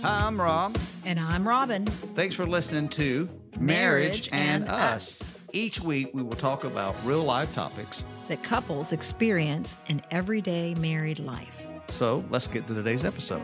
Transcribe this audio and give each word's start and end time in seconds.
Hi, 0.00 0.28
I'm 0.28 0.40
Rob. 0.40 0.78
And 1.04 1.18
I'm 1.18 1.46
Robin. 1.46 1.84
Thanks 1.84 2.36
for 2.36 2.46
listening 2.46 2.88
to 2.90 3.28
Marriage 3.58 3.60
Marriage, 3.60 4.28
and, 4.30 4.62
and 4.62 4.70
Us. 4.70 5.20
Us. 5.20 5.34
Each 5.52 5.80
week, 5.80 6.14
we 6.14 6.22
will 6.22 6.36
talk 6.36 6.62
about 6.62 6.94
real 7.04 7.24
life 7.24 7.52
topics. 7.52 8.04
That 8.28 8.44
couples 8.44 8.92
experience 8.92 9.76
in 9.88 10.00
everyday 10.12 10.76
married 10.76 11.18
life. 11.18 11.66
So 11.88 12.24
let's 12.30 12.46
get 12.46 12.68
to 12.68 12.74
today's 12.74 13.04
episode. 13.04 13.42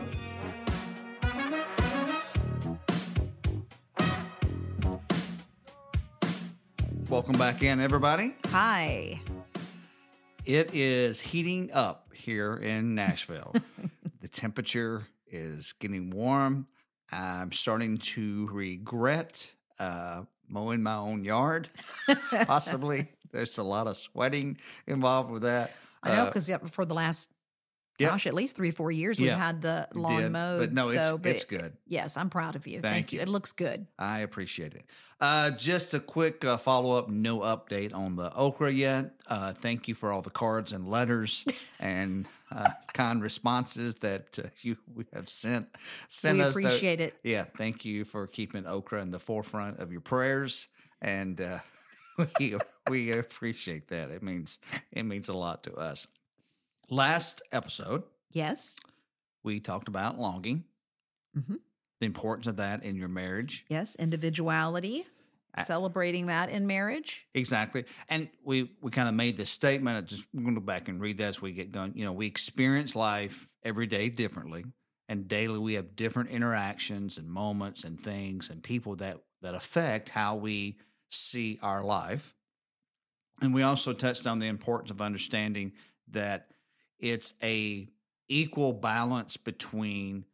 Welcome 7.09 7.37
back 7.37 7.63
in, 7.63 7.81
everybody. 7.81 8.33
Hi. 8.47 9.19
It 10.45 10.73
is 10.73 11.19
heating 11.19 11.73
up 11.73 12.13
here 12.13 12.55
in 12.55 12.95
Nashville. 12.95 13.53
the 14.21 14.29
temperature 14.29 15.05
is 15.35 15.73
getting 15.73 16.09
warm. 16.09 16.67
I'm 17.11 17.51
starting 17.51 17.97
to 17.99 18.47
regret 18.51 19.51
uh, 19.79 20.21
mowing 20.49 20.81
my 20.81 20.95
own 20.95 21.23
yard, 21.23 21.69
possibly. 22.45 23.09
There's 23.31 23.57
a 23.57 23.63
lot 23.63 23.87
of 23.87 23.97
sweating 23.97 24.57
involved 24.87 25.29
with 25.29 25.43
that. 25.43 25.71
I 26.01 26.09
know 26.15 26.23
Uh, 26.23 26.25
because 26.25 26.49
for 26.71 26.85
the 26.85 26.93
last, 26.93 27.29
Yep. 27.97 28.09
gosh, 28.11 28.27
at 28.27 28.33
least 28.33 28.57
three, 28.57 28.69
or 28.69 28.73
four 28.73 28.91
years, 28.91 29.19
we've 29.19 29.27
Yeah, 29.27 29.37
had 29.37 29.61
the 29.61 29.87
lawn 29.93 30.23
did, 30.23 30.31
mowed. 30.33 30.59
But 30.59 30.73
no, 30.73 30.89
it's, 30.89 31.07
so, 31.09 31.17
but 31.17 31.31
it's 31.31 31.45
good. 31.45 31.77
Yes, 31.87 32.17
I'm 32.17 32.29
proud 32.29 32.57
of 32.57 32.67
you. 32.67 32.81
Thank 32.81 33.13
you. 33.13 33.17
you. 33.19 33.23
It 33.23 33.29
looks 33.29 33.53
good. 33.53 33.87
I 33.97 34.19
appreciate 34.19 34.73
it. 34.73 34.83
Uh, 35.21 35.51
just 35.51 35.93
a 35.93 36.01
quick 36.01 36.43
uh, 36.43 36.57
follow 36.57 36.97
up, 36.97 37.07
no 37.07 37.39
update 37.39 37.93
on 37.93 38.17
the 38.17 38.33
okra 38.33 38.71
yet. 38.73 39.13
Uh, 39.27 39.53
thank 39.53 39.87
you 39.87 39.95
for 39.95 40.11
all 40.11 40.21
the 40.21 40.29
cards 40.29 40.73
and 40.73 40.89
letters 40.89 41.45
and 41.79 42.27
uh, 42.51 42.69
kind 42.93 43.21
responses 43.23 43.95
that 43.95 44.37
uh, 44.43 44.47
you 44.61 44.77
we 44.93 45.05
have 45.13 45.27
sent. 45.29 45.67
sent 46.07 46.37
we 46.37 46.43
us. 46.43 46.55
appreciate 46.55 47.01
it. 47.01 47.15
yeah, 47.23 47.43
thank 47.57 47.83
you 47.85 48.05
for 48.05 48.27
keeping 48.27 48.65
okra 48.67 49.01
in 49.01 49.11
the 49.11 49.19
forefront 49.19 49.79
of 49.79 49.91
your 49.91 50.01
prayers, 50.01 50.67
and 51.01 51.41
uh, 51.41 51.59
we 52.39 52.55
we 52.89 53.11
appreciate 53.11 53.87
that. 53.89 54.11
It 54.11 54.21
means 54.23 54.59
it 54.91 55.03
means 55.03 55.29
a 55.29 55.33
lot 55.33 55.63
to 55.63 55.73
us. 55.75 56.07
Last 56.89 57.41
episode, 57.51 58.03
Yes. 58.31 58.75
we 59.43 59.59
talked 59.59 59.87
about 59.87 60.19
longing, 60.19 60.65
Mhm. 61.35 61.59
the 61.99 62.05
importance 62.05 62.45
of 62.47 62.57
that 62.57 62.83
in 62.85 62.95
your 62.95 63.07
marriage. 63.07 63.65
Yes. 63.69 63.95
Individuality. 63.95 65.05
Celebrating 65.63 66.25
that 66.27 66.49
in 66.49 66.67
marriage. 66.67 67.25
Exactly. 67.33 67.85
And 68.09 68.29
we 68.43 68.71
we 68.81 68.91
kind 68.91 69.07
of 69.07 69.15
made 69.15 69.37
this 69.37 69.49
statement. 69.49 69.97
I 69.97 70.01
just 70.01 70.25
we're 70.33 70.41
going 70.41 70.55
to 70.55 70.61
go 70.61 70.65
back 70.65 70.89
and 70.89 70.99
read 70.99 71.17
that 71.19 71.27
as 71.27 71.41
we 71.41 71.51
get 71.53 71.71
going. 71.71 71.93
You 71.95 72.05
know, 72.05 72.13
we 72.13 72.27
experience 72.27 72.95
life 72.95 73.47
every 73.63 73.87
day 73.87 74.09
differently, 74.09 74.65
and 75.07 75.27
daily 75.27 75.59
we 75.59 75.75
have 75.75 75.95
different 75.95 76.29
interactions 76.29 77.17
and 77.17 77.29
moments 77.29 77.83
and 77.83 77.99
things 77.99 78.49
and 78.49 78.61
people 78.61 78.95
that 78.97 79.17
that 79.41 79.55
affect 79.55 80.09
how 80.09 80.35
we 80.35 80.77
see 81.09 81.59
our 81.61 81.83
life. 81.83 82.35
And 83.41 83.53
we 83.53 83.63
also 83.63 83.93
touched 83.93 84.27
on 84.27 84.39
the 84.39 84.47
importance 84.47 84.91
of 84.91 85.01
understanding 85.01 85.73
that 86.11 86.47
it's 86.99 87.33
a 87.43 87.87
equal 88.27 88.73
balance 88.73 89.37
between 89.37 90.25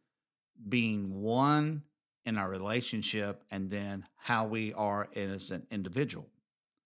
being 0.68 1.20
one 1.20 1.82
in 2.24 2.38
our 2.38 2.48
relationship 2.48 3.42
and 3.50 3.70
then 3.70 4.04
how 4.16 4.46
we 4.46 4.72
are 4.74 5.08
as 5.14 5.50
an 5.50 5.66
individual. 5.70 6.26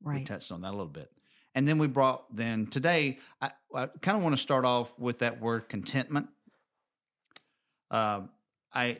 Right. 0.02 0.20
We 0.20 0.24
touched 0.24 0.50
on 0.52 0.62
that 0.62 0.70
a 0.70 0.76
little 0.76 0.86
bit. 0.86 1.10
And 1.54 1.66
then 1.66 1.78
we 1.78 1.86
brought, 1.86 2.34
then 2.34 2.66
today, 2.66 3.18
I, 3.40 3.50
I 3.74 3.86
kind 4.02 4.16
of 4.16 4.22
want 4.22 4.34
to 4.36 4.40
start 4.42 4.64
off 4.64 4.98
with 4.98 5.20
that 5.20 5.40
word 5.40 5.68
contentment. 5.68 6.28
Um, 7.90 8.30
I, 8.74 8.98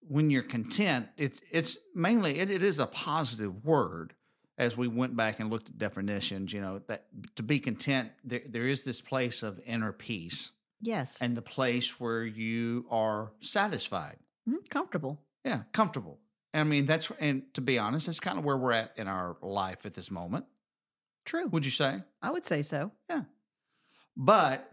when 0.00 0.30
you're 0.30 0.42
content, 0.42 1.08
it's 1.16 1.40
it's 1.52 1.76
mainly 1.94 2.38
it, 2.38 2.50
it 2.50 2.62
is 2.62 2.78
a 2.78 2.86
positive 2.86 3.64
word. 3.64 4.14
As 4.56 4.76
we 4.76 4.88
went 4.88 5.14
back 5.16 5.38
and 5.38 5.50
looked 5.50 5.68
at 5.68 5.78
definitions, 5.78 6.52
you 6.52 6.60
know 6.60 6.80
that 6.88 7.06
to 7.36 7.42
be 7.42 7.60
content, 7.60 8.10
there, 8.24 8.40
there 8.48 8.66
is 8.66 8.82
this 8.82 9.00
place 9.00 9.42
of 9.42 9.60
inner 9.66 9.92
peace 9.92 10.50
Yes. 10.80 11.20
and 11.20 11.36
the 11.36 11.42
place 11.42 12.00
where 12.00 12.24
you 12.24 12.86
are 12.90 13.32
satisfied. 13.40 14.16
Mhm. 14.48 14.68
comfortable. 14.70 15.20
Yeah, 15.44 15.62
comfortable. 15.72 16.18
I 16.54 16.64
mean, 16.64 16.86
that's 16.86 17.10
and 17.20 17.42
to 17.54 17.60
be 17.60 17.78
honest, 17.78 18.06
that's 18.06 18.20
kind 18.20 18.38
of 18.38 18.44
where 18.44 18.56
we're 18.56 18.72
at 18.72 18.92
in 18.96 19.06
our 19.06 19.36
life 19.42 19.86
at 19.86 19.94
this 19.94 20.10
moment. 20.10 20.46
True. 21.24 21.46
Would 21.48 21.64
you 21.64 21.70
say? 21.70 22.02
I 22.22 22.30
would 22.30 22.44
say 22.44 22.62
so. 22.62 22.92
Yeah. 23.08 23.22
But 24.16 24.70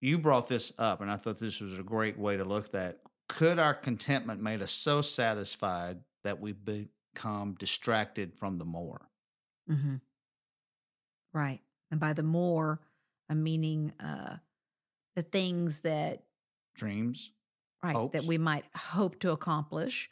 you 0.00 0.18
brought 0.18 0.48
this 0.48 0.72
up, 0.78 1.00
and 1.00 1.10
I 1.10 1.16
thought 1.16 1.38
this 1.38 1.60
was 1.60 1.78
a 1.78 1.82
great 1.82 2.18
way 2.18 2.36
to 2.36 2.44
look 2.44 2.66
at 2.66 2.72
that. 2.72 3.00
Could 3.28 3.58
our 3.58 3.74
contentment 3.74 4.40
made 4.42 4.62
us 4.62 4.72
so 4.72 5.02
satisfied 5.02 5.98
that 6.24 6.40
we 6.40 6.52
become 6.52 7.54
distracted 7.58 8.34
from 8.34 8.58
the 8.58 8.64
more? 8.64 9.08
hmm 9.68 9.96
Right. 11.32 11.60
And 11.92 12.00
by 12.00 12.12
the 12.12 12.24
more, 12.24 12.80
I'm 13.28 13.42
meaning 13.44 13.92
uh, 14.00 14.38
the 15.14 15.22
things 15.22 15.80
that 15.80 16.24
Dreams? 16.74 17.30
Right 17.82 18.12
that 18.12 18.24
we 18.24 18.38
might 18.38 18.64
hope 18.74 19.18
to 19.20 19.30
accomplish, 19.30 20.10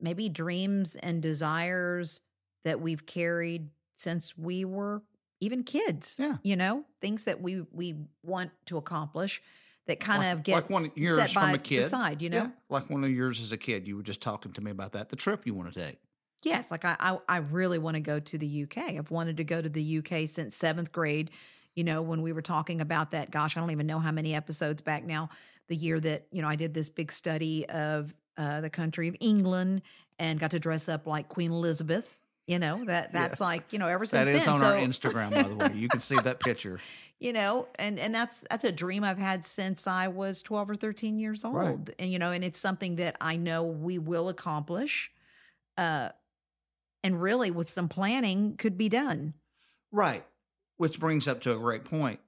maybe 0.00 0.28
dreams 0.28 0.96
and 0.96 1.22
desires 1.22 2.20
that 2.64 2.80
we've 2.80 3.06
carried 3.06 3.68
since 3.94 4.36
we 4.36 4.64
were 4.64 5.02
even 5.40 5.62
kids. 5.62 6.16
Yeah. 6.18 6.36
You 6.42 6.56
know, 6.56 6.84
things 7.00 7.24
that 7.24 7.40
we 7.40 7.62
we 7.72 7.94
want 8.22 8.50
to 8.66 8.76
accomplish 8.76 9.42
that 9.86 10.00
kind 10.00 10.22
Like- 10.22 10.32
of 10.34 10.42
get 10.42 10.54
like 10.54 10.70
one 10.70 10.84
of 10.86 10.96
yours 10.96 11.32
from 11.32 11.54
a 11.54 11.58
kid. 11.58 11.84
the 11.84 11.88
side. 11.88 12.20
You 12.22 12.30
know. 12.30 12.36
Yeah, 12.44 12.50
like 12.68 12.90
one 12.90 13.04
of 13.04 13.10
yours 13.10 13.40
as 13.40 13.52
a 13.52 13.56
kid. 13.56 13.86
You 13.86 13.96
were 13.96 14.02
just 14.02 14.20
talking 14.20 14.52
to 14.52 14.60
me 14.60 14.70
about 14.70 14.92
that. 14.92 15.10
The 15.10 15.16
trip 15.16 15.46
you 15.46 15.54
want 15.54 15.72
to 15.72 15.80
take. 15.80 15.98
Yes, 16.42 16.70
like 16.70 16.84
I, 16.84 16.96
I, 17.00 17.18
I 17.28 17.36
really 17.38 17.78
want 17.78 17.94
to 17.94 18.00
go 18.00 18.20
to 18.20 18.38
the 18.38 18.62
UK. 18.64 18.78
I've 18.98 19.10
wanted 19.10 19.36
to 19.38 19.44
go 19.44 19.62
to 19.62 19.68
the 19.68 19.98
UK 19.98 20.28
since 20.28 20.54
seventh 20.54 20.92
grade. 20.92 21.30
You 21.76 21.84
know, 21.84 22.00
when 22.02 22.22
we 22.22 22.32
were 22.32 22.42
talking 22.42 22.80
about 22.80 23.10
that, 23.12 23.30
gosh, 23.30 23.56
I 23.56 23.60
don't 23.60 23.70
even 23.70 23.86
know 23.86 23.98
how 24.00 24.10
many 24.10 24.34
episodes 24.34 24.80
back 24.82 25.04
now. 25.04 25.28
The 25.68 25.76
year 25.76 26.00
that 26.00 26.26
you 26.32 26.40
know 26.42 26.48
I 26.48 26.56
did 26.56 26.72
this 26.74 26.88
big 26.90 27.12
study 27.12 27.68
of 27.68 28.14
uh, 28.38 28.60
the 28.62 28.70
country 28.70 29.08
of 29.08 29.16
England 29.20 29.82
and 30.18 30.40
got 30.40 30.52
to 30.52 30.58
dress 30.58 30.88
up 30.88 31.06
like 31.06 31.28
Queen 31.28 31.50
Elizabeth. 31.50 32.18
You 32.46 32.58
know 32.58 32.84
that 32.86 33.12
that's 33.12 33.32
Yes. 33.32 33.40
like 33.40 33.72
you 33.72 33.78
know 33.78 33.88
ever 33.88 34.06
since 34.06 34.26
That 34.26 34.32
is 34.34 34.44
then. 34.44 34.54
on 34.54 34.60
so, 34.60 34.66
our 34.66 34.74
Instagram, 34.76 35.34
by 35.34 35.48
the 35.48 35.56
way. 35.56 35.72
You 35.74 35.88
can 35.88 36.00
see 36.00 36.16
that 36.18 36.40
picture. 36.40 36.78
you 37.20 37.32
know 37.32 37.66
and 37.78 37.98
and 37.98 38.14
that's 38.14 38.44
that's 38.50 38.62
a 38.62 38.70
dream 38.70 39.02
i've 39.02 39.16
had 39.16 39.46
since 39.46 39.86
i 39.86 40.06
was 40.06 40.42
12 40.42 40.68
or 40.68 40.76
13 40.76 41.18
years 41.18 41.46
old 41.46 41.54
Right. 41.54 41.78
and 41.98 42.12
you 42.12 42.18
know 42.18 42.30
and 42.30 42.44
it's 42.44 42.58
something 42.58 42.96
that 42.96 43.16
i 43.22 43.36
know 43.36 43.62
we 43.62 43.96
will 43.98 44.28
accomplish 44.28 45.10
uh 45.78 46.10
and 47.02 47.22
really 47.22 47.50
with 47.50 47.70
some 47.70 47.88
planning 47.88 48.54
could 48.58 48.76
be 48.76 48.90
done 48.90 49.32
Right. 49.90 50.26
Which 50.76 50.98
brings 51.00 51.26
up 51.28 51.40
to 51.42 51.52
a 51.54 51.58
great 51.58 51.84
point. 51.84 52.20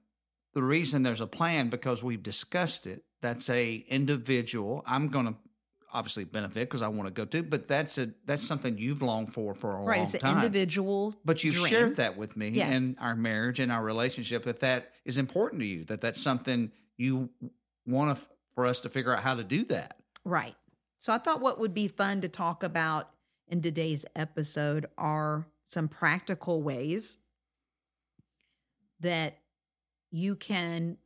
The 0.53 0.63
reason 0.63 1.03
there's 1.03 1.21
a 1.21 1.27
plan 1.27 1.69
because 1.69 2.03
we've 2.03 2.23
discussed 2.23 2.87
it. 2.87 3.03
That's 3.21 3.49
a 3.49 3.75
individual. 3.89 4.83
I'm 4.87 5.09
going 5.09 5.27
to 5.27 5.35
obviously 5.93 6.23
benefit 6.23 6.67
because 6.69 6.81
I 6.81 6.87
want 6.87 7.07
to 7.07 7.13
go 7.13 7.25
to, 7.25 7.43
but 7.43 7.67
that's 7.67 7.97
a 7.97 8.11
that's 8.25 8.43
something 8.47 8.77
you've 8.77 9.01
longed 9.01 9.33
for 9.33 9.53
for 9.55 9.71
a 9.71 9.73
long 9.73 9.81
time. 9.81 9.87
right 9.87 9.97
long 9.97 10.05
it's 10.05 10.13
an 10.15 10.19
time. 10.21 10.35
individual 10.37 11.15
but 11.25 11.43
you've 11.43 11.55
dream. 11.55 11.67
shared 11.67 11.95
that 11.97 12.15
with 12.17 12.37
me 12.37 12.49
Yes. 12.49 12.75
in 12.75 12.95
our 12.99 13.15
marriage 13.15 13.59
and 13.59 13.71
our 13.71 13.83
relationship 13.83 14.43
that 14.45 14.59
that 14.61 14.91
is 15.05 15.17
important 15.17 15.61
to 15.61 15.67
you. 15.67 15.83
That 15.85 16.01
that's 16.01 16.21
something 16.21 16.71
you 16.97 17.29
want 17.87 18.17
to, 18.17 18.25
for 18.53 18.65
us 18.67 18.79
to 18.81 18.89
figure 18.89 19.13
out 19.15 19.21
how 19.23 19.35
to 19.35 19.43
do 19.43 19.63
that. 19.65 19.97
right 20.25 20.55
so 20.99 21.11
i 21.13 21.17
thought 21.17 21.39
what 21.41 21.59
would 21.59 21.73
be 21.73 21.87
fun 21.87 22.21
to 22.21 22.27
talk 22.27 22.61
about 22.63 23.09
in 23.47 23.61
today's 23.61 24.05
episode 24.15 24.85
are 24.97 25.47
some 25.65 25.87
practical 25.87 26.61
ways 26.61 27.17
that 28.99 29.39
you 30.11 30.35
can 30.35 30.97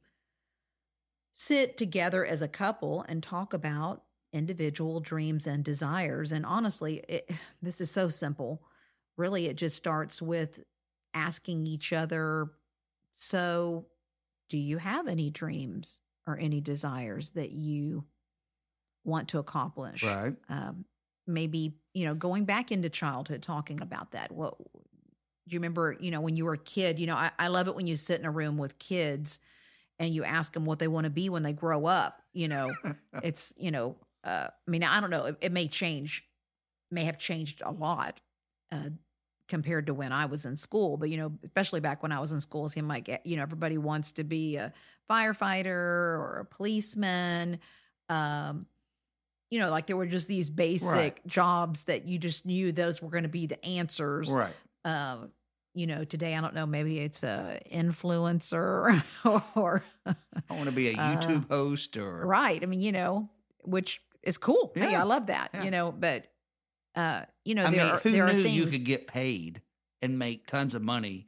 sit 1.31 1.77
together 1.77 2.25
as 2.25 2.41
a 2.41 2.47
couple 2.47 3.03
and 3.07 3.23
talk 3.23 3.53
about 3.53 4.03
individual 4.31 4.99
dreams 4.99 5.45
and 5.47 5.63
desires. 5.63 6.31
And 6.31 6.45
honestly, 6.45 7.03
it, 7.09 7.29
this 7.61 7.81
is 7.81 7.91
so 7.91 8.09
simple. 8.09 8.63
Really, 9.17 9.45
it 9.47 9.55
just 9.55 9.75
starts 9.75 10.21
with 10.21 10.63
asking 11.13 11.67
each 11.67 11.93
other 11.93 12.51
So, 13.13 13.87
do 14.49 14.57
you 14.57 14.79
have 14.79 15.07
any 15.07 15.31
dreams 15.31 16.01
or 16.27 16.37
any 16.39 16.61
desires 16.61 17.31
that 17.31 17.51
you 17.51 18.05
want 19.03 19.29
to 19.29 19.39
accomplish? 19.39 20.03
Right. 20.03 20.35
um, 20.49 20.85
maybe 21.25 21.77
you 21.93 22.05
know 22.05 22.15
going 22.15 22.45
back 22.45 22.71
into 22.71 22.89
childhood 22.89 23.41
talking 23.41 23.81
about 23.81 24.11
that 24.11 24.31
what 24.31 24.55
do 25.47 25.53
you 25.53 25.59
remember 25.59 25.95
you 25.99 26.11
know 26.11 26.21
when 26.21 26.35
you 26.35 26.45
were 26.45 26.53
a 26.53 26.57
kid 26.57 26.99
you 26.99 27.07
know 27.07 27.15
I, 27.15 27.31
I 27.37 27.47
love 27.47 27.67
it 27.67 27.75
when 27.75 27.87
you 27.87 27.95
sit 27.95 28.19
in 28.19 28.25
a 28.25 28.31
room 28.31 28.57
with 28.57 28.79
kids 28.79 29.39
and 29.99 30.13
you 30.13 30.23
ask 30.23 30.53
them 30.53 30.65
what 30.65 30.79
they 30.79 30.87
want 30.87 31.05
to 31.05 31.09
be 31.09 31.29
when 31.29 31.43
they 31.43 31.53
grow 31.53 31.85
up 31.85 32.21
you 32.33 32.47
know 32.47 32.71
it's 33.23 33.53
you 33.57 33.71
know 33.71 33.95
uh, 34.23 34.47
i 34.49 34.71
mean 34.71 34.83
i 34.83 34.99
don't 34.99 35.09
know 35.09 35.25
it, 35.25 35.37
it 35.41 35.51
may 35.51 35.67
change 35.67 36.23
may 36.91 37.05
have 37.05 37.17
changed 37.17 37.61
a 37.65 37.71
lot 37.71 38.19
uh, 38.71 38.89
compared 39.47 39.87
to 39.87 39.93
when 39.93 40.11
i 40.11 40.25
was 40.25 40.45
in 40.45 40.55
school 40.55 40.97
but 40.97 41.09
you 41.09 41.17
know 41.17 41.33
especially 41.43 41.79
back 41.79 42.01
when 42.01 42.11
i 42.11 42.19
was 42.19 42.31
in 42.31 42.39
school 42.41 42.65
it 42.65 42.69
seemed 42.69 42.87
like 42.87 43.09
eh, 43.09 43.17
you 43.23 43.35
know 43.35 43.43
everybody 43.43 43.77
wants 43.77 44.11
to 44.13 44.23
be 44.23 44.55
a 44.55 44.71
firefighter 45.09 45.67
or 45.67 46.39
a 46.41 46.55
policeman 46.55 47.59
um, 48.09 48.67
you 49.53 49.59
know, 49.59 49.69
like 49.69 49.85
there 49.85 49.95
were 49.95 50.07
just 50.07 50.27
these 50.27 50.49
basic 50.49 50.87
Right. 50.89 51.27
jobs 51.27 51.83
that 51.83 52.05
you 52.05 52.17
just 52.17 52.43
knew 52.43 52.71
those 52.71 53.03
were 53.03 53.09
going 53.09 53.23
to 53.23 53.29
be 53.29 53.45
the 53.45 53.63
answers. 53.63 54.31
Right. 54.31 54.55
Um, 54.85 55.31
you 55.75 55.87
know, 55.87 56.03
today 56.03 56.35
I 56.35 56.41
don't 56.41 56.53
know, 56.53 56.65
maybe 56.65 56.99
it's 56.99 57.23
a 57.23 57.59
influencer 57.71 59.03
or 59.55 59.83
I 60.05 60.13
want 60.53 60.65
to 60.65 60.71
be 60.71 60.89
a 60.89 60.93
Uh, 60.97 61.15
YouTube 61.19 61.47
host 61.49 61.97
or 61.97 62.25
right. 62.25 62.61
I 62.61 62.65
mean, 62.65 62.81
you 62.81 62.91
know, 62.91 63.29
which 63.63 64.01
is 64.21 64.37
cool. 64.37 64.71
Hey, 64.75 64.91
Yeah. 64.91 65.01
I 65.01 65.03
love 65.03 65.27
that. 65.27 65.49
Yeah. 65.53 65.63
You 65.63 65.71
know, 65.71 65.91
but 65.91 66.27
uh, 66.95 67.23
you 67.43 67.55
know, 67.55 67.65
I 67.65 67.71
there 67.71 67.85
mean, 67.85 67.93
are 67.95 67.99
who 67.99 68.11
there 68.11 68.27
are 68.27 68.33
knew 68.33 68.43
things. 68.43 68.55
you 68.55 68.65
could 68.67 68.83
get 68.85 69.07
paid 69.07 69.61
and 70.01 70.19
make 70.19 70.45
tons 70.45 70.75
of 70.75 70.81
money 70.83 71.27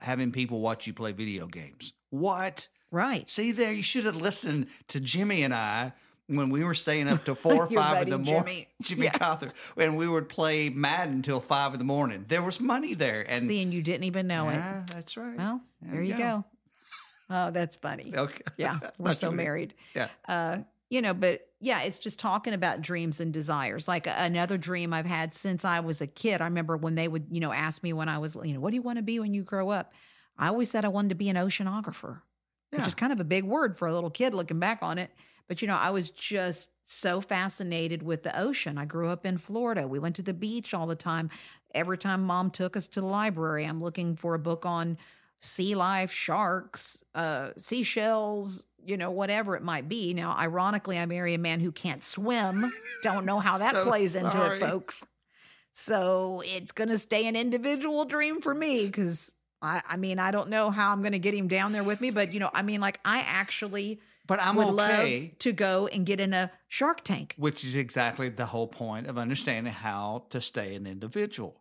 having 0.00 0.32
people 0.32 0.60
watch 0.60 0.86
you 0.86 0.94
play 0.94 1.12
video 1.12 1.46
games? 1.46 1.92
What? 2.10 2.68
right. 2.90 3.28
See 3.28 3.52
there, 3.52 3.72
you 3.72 3.82
should 3.82 4.06
have 4.06 4.16
listened 4.16 4.68
to 4.88 4.98
Jimmy 4.98 5.42
and 5.42 5.52
I 5.54 5.92
when 6.28 6.50
we 6.50 6.62
were 6.62 6.74
staying 6.74 7.08
up 7.08 7.24
to 7.24 7.34
four 7.44 7.64
or 7.66 7.70
five 7.70 8.02
in 8.04 8.10
the 8.10 8.18
morning. 8.18 8.54
Jimmy. 8.54 8.68
Jimmy 8.82 9.04
Yeah. 9.06 9.12
Cawthor, 9.12 9.50
when 9.74 9.96
we 9.96 10.06
would 10.08 10.28
play 10.28 10.68
Madden 10.68 11.14
until 11.16 11.40
five 11.40 11.72
in 11.72 11.78
the 11.78 11.84
morning. 11.84 12.24
There 12.28 12.42
was 12.42 12.60
money 12.60 12.94
there, 12.94 13.22
and 13.28 13.48
See, 13.48 13.62
and 13.62 13.72
you 13.74 13.82
didn't 13.82 14.04
even 14.04 14.26
know 14.26 14.48
it. 14.48 14.54
yeah, 14.54 14.84
that's 14.92 15.16
right. 15.16 15.36
Well, 15.36 15.60
There 15.82 15.92
there 15.94 16.02
you 16.02 16.12
go. 16.12 16.18
go. 16.18 16.44
Oh, 17.30 17.50
that's 17.50 17.76
funny. 17.76 18.12
okay, 18.16 18.40
Yeah, 18.56 18.78
we're 18.98 19.14
so 19.14 19.30
married. 19.30 19.74
Yeah. 19.94 20.08
Uh, 20.26 20.58
you 20.90 21.02
know, 21.02 21.12
but 21.12 21.46
yeah, 21.60 21.82
it's 21.82 21.98
just 21.98 22.18
talking 22.18 22.54
about 22.54 22.80
dreams 22.80 23.20
and 23.20 23.32
desires. 23.32 23.86
Like 23.86 24.06
another 24.06 24.56
dream 24.56 24.94
I've 24.94 25.04
had 25.04 25.34
since 25.34 25.62
I 25.64 25.80
was 25.80 26.00
a 26.00 26.06
kid. 26.06 26.40
I 26.40 26.44
remember 26.44 26.76
when 26.78 26.94
they 26.94 27.08
would, 27.08 27.26
you 27.30 27.40
know, 27.40 27.52
ask 27.52 27.82
me 27.82 27.92
when 27.92 28.08
I 28.08 28.16
was, 28.18 28.36
you 28.42 28.54
know, 28.54 28.60
what 28.60 28.70
do 28.70 28.76
you 28.76 28.82
want 28.82 28.96
to 28.96 29.02
be 29.02 29.20
when 29.20 29.34
you 29.34 29.42
grow 29.42 29.68
up? 29.68 29.92
I 30.38 30.48
always 30.48 30.70
said 30.70 30.84
I 30.86 30.88
wanted 30.88 31.10
to 31.10 31.14
be 31.16 31.28
an 31.28 31.36
oceanographer, 31.36 32.20
Yeah. 32.72 32.78
which 32.78 32.88
is 32.88 32.94
kind 32.94 33.12
of 33.12 33.20
a 33.20 33.24
big 33.24 33.44
word 33.44 33.76
for 33.76 33.86
a 33.88 33.92
little 33.92 34.08
kid 34.08 34.32
looking 34.32 34.60
back 34.60 34.78
on 34.82 34.96
it. 34.96 35.10
But, 35.48 35.62
you 35.62 35.68
know, 35.68 35.76
I 35.76 35.90
was 35.90 36.10
just 36.10 36.70
so 36.84 37.20
fascinated 37.20 38.02
with 38.02 38.22
the 38.22 38.38
ocean. 38.38 38.78
I 38.78 38.84
grew 38.84 39.08
up 39.08 39.24
in 39.26 39.38
Florida. 39.38 39.88
We 39.88 39.98
went 39.98 40.16
to 40.16 40.22
the 40.22 40.34
beach 40.34 40.72
all 40.74 40.86
the 40.86 40.94
time. 40.94 41.30
Every 41.74 41.98
time 41.98 42.22
mom 42.22 42.50
took 42.50 42.76
us 42.76 42.86
to 42.88 43.00
the 43.00 43.06
library, 43.06 43.64
I'm 43.64 43.82
looking 43.82 44.14
for 44.16 44.34
a 44.34 44.38
book 44.38 44.64
on 44.66 44.98
sea 45.40 45.74
life, 45.74 46.10
sharks, 46.12 47.02
uh, 47.14 47.50
seashells, 47.56 48.64
you 48.84 48.96
know, 48.96 49.10
whatever 49.10 49.56
it 49.56 49.62
might 49.62 49.88
be. 49.88 50.14
Now, 50.14 50.36
ironically, 50.38 50.98
I 50.98 51.06
marry 51.06 51.34
a 51.34 51.38
man 51.38 51.60
who 51.60 51.72
can't 51.72 52.02
swim. 52.04 52.72
Don't 53.02 53.24
know 53.24 53.38
how 53.38 53.58
that 53.64 53.74
So 53.74 53.84
plays 53.84 54.14
into 54.14 54.30
sorry. 54.32 54.56
it, 54.56 54.60
folks. 54.60 55.04
So 55.72 56.42
it's 56.44 56.72
going 56.72 56.88
to 56.88 56.98
stay 56.98 57.26
an 57.26 57.36
individual 57.36 58.04
dream 58.04 58.40
for 58.40 58.54
me 58.54 58.86
because 58.86 59.30
I, 59.62 59.80
I 59.88 59.96
mean, 59.96 60.18
I 60.18 60.30
don't 60.30 60.48
know 60.48 60.70
how 60.70 60.90
I'm 60.92 61.00
going 61.02 61.12
to 61.12 61.18
get 61.18 61.34
him 61.34 61.48
down 61.48 61.72
there 61.72 61.84
with 61.84 62.00
me, 62.00 62.10
but 62.10 62.32
you 62.32 62.40
know, 62.40 62.50
I 62.52 62.62
mean, 62.62 62.80
like 62.80 62.98
I 63.04 63.20
actually 63.26 64.00
but 64.28 64.40
I'm 64.40 64.54
would 64.54 64.68
okay. 64.68 65.20
love 65.30 65.38
to 65.40 65.52
go 65.52 65.88
and 65.88 66.06
get 66.06 66.20
in 66.20 66.32
a 66.32 66.52
shark 66.68 67.02
tank. 67.02 67.34
which 67.36 67.64
is 67.64 67.74
exactly 67.74 68.28
the 68.28 68.46
whole 68.46 68.68
point 68.68 69.08
of 69.08 69.18
understanding 69.18 69.72
how 69.72 70.26
to 70.30 70.40
stay 70.40 70.76
an 70.76 70.86
individual. 70.86 71.60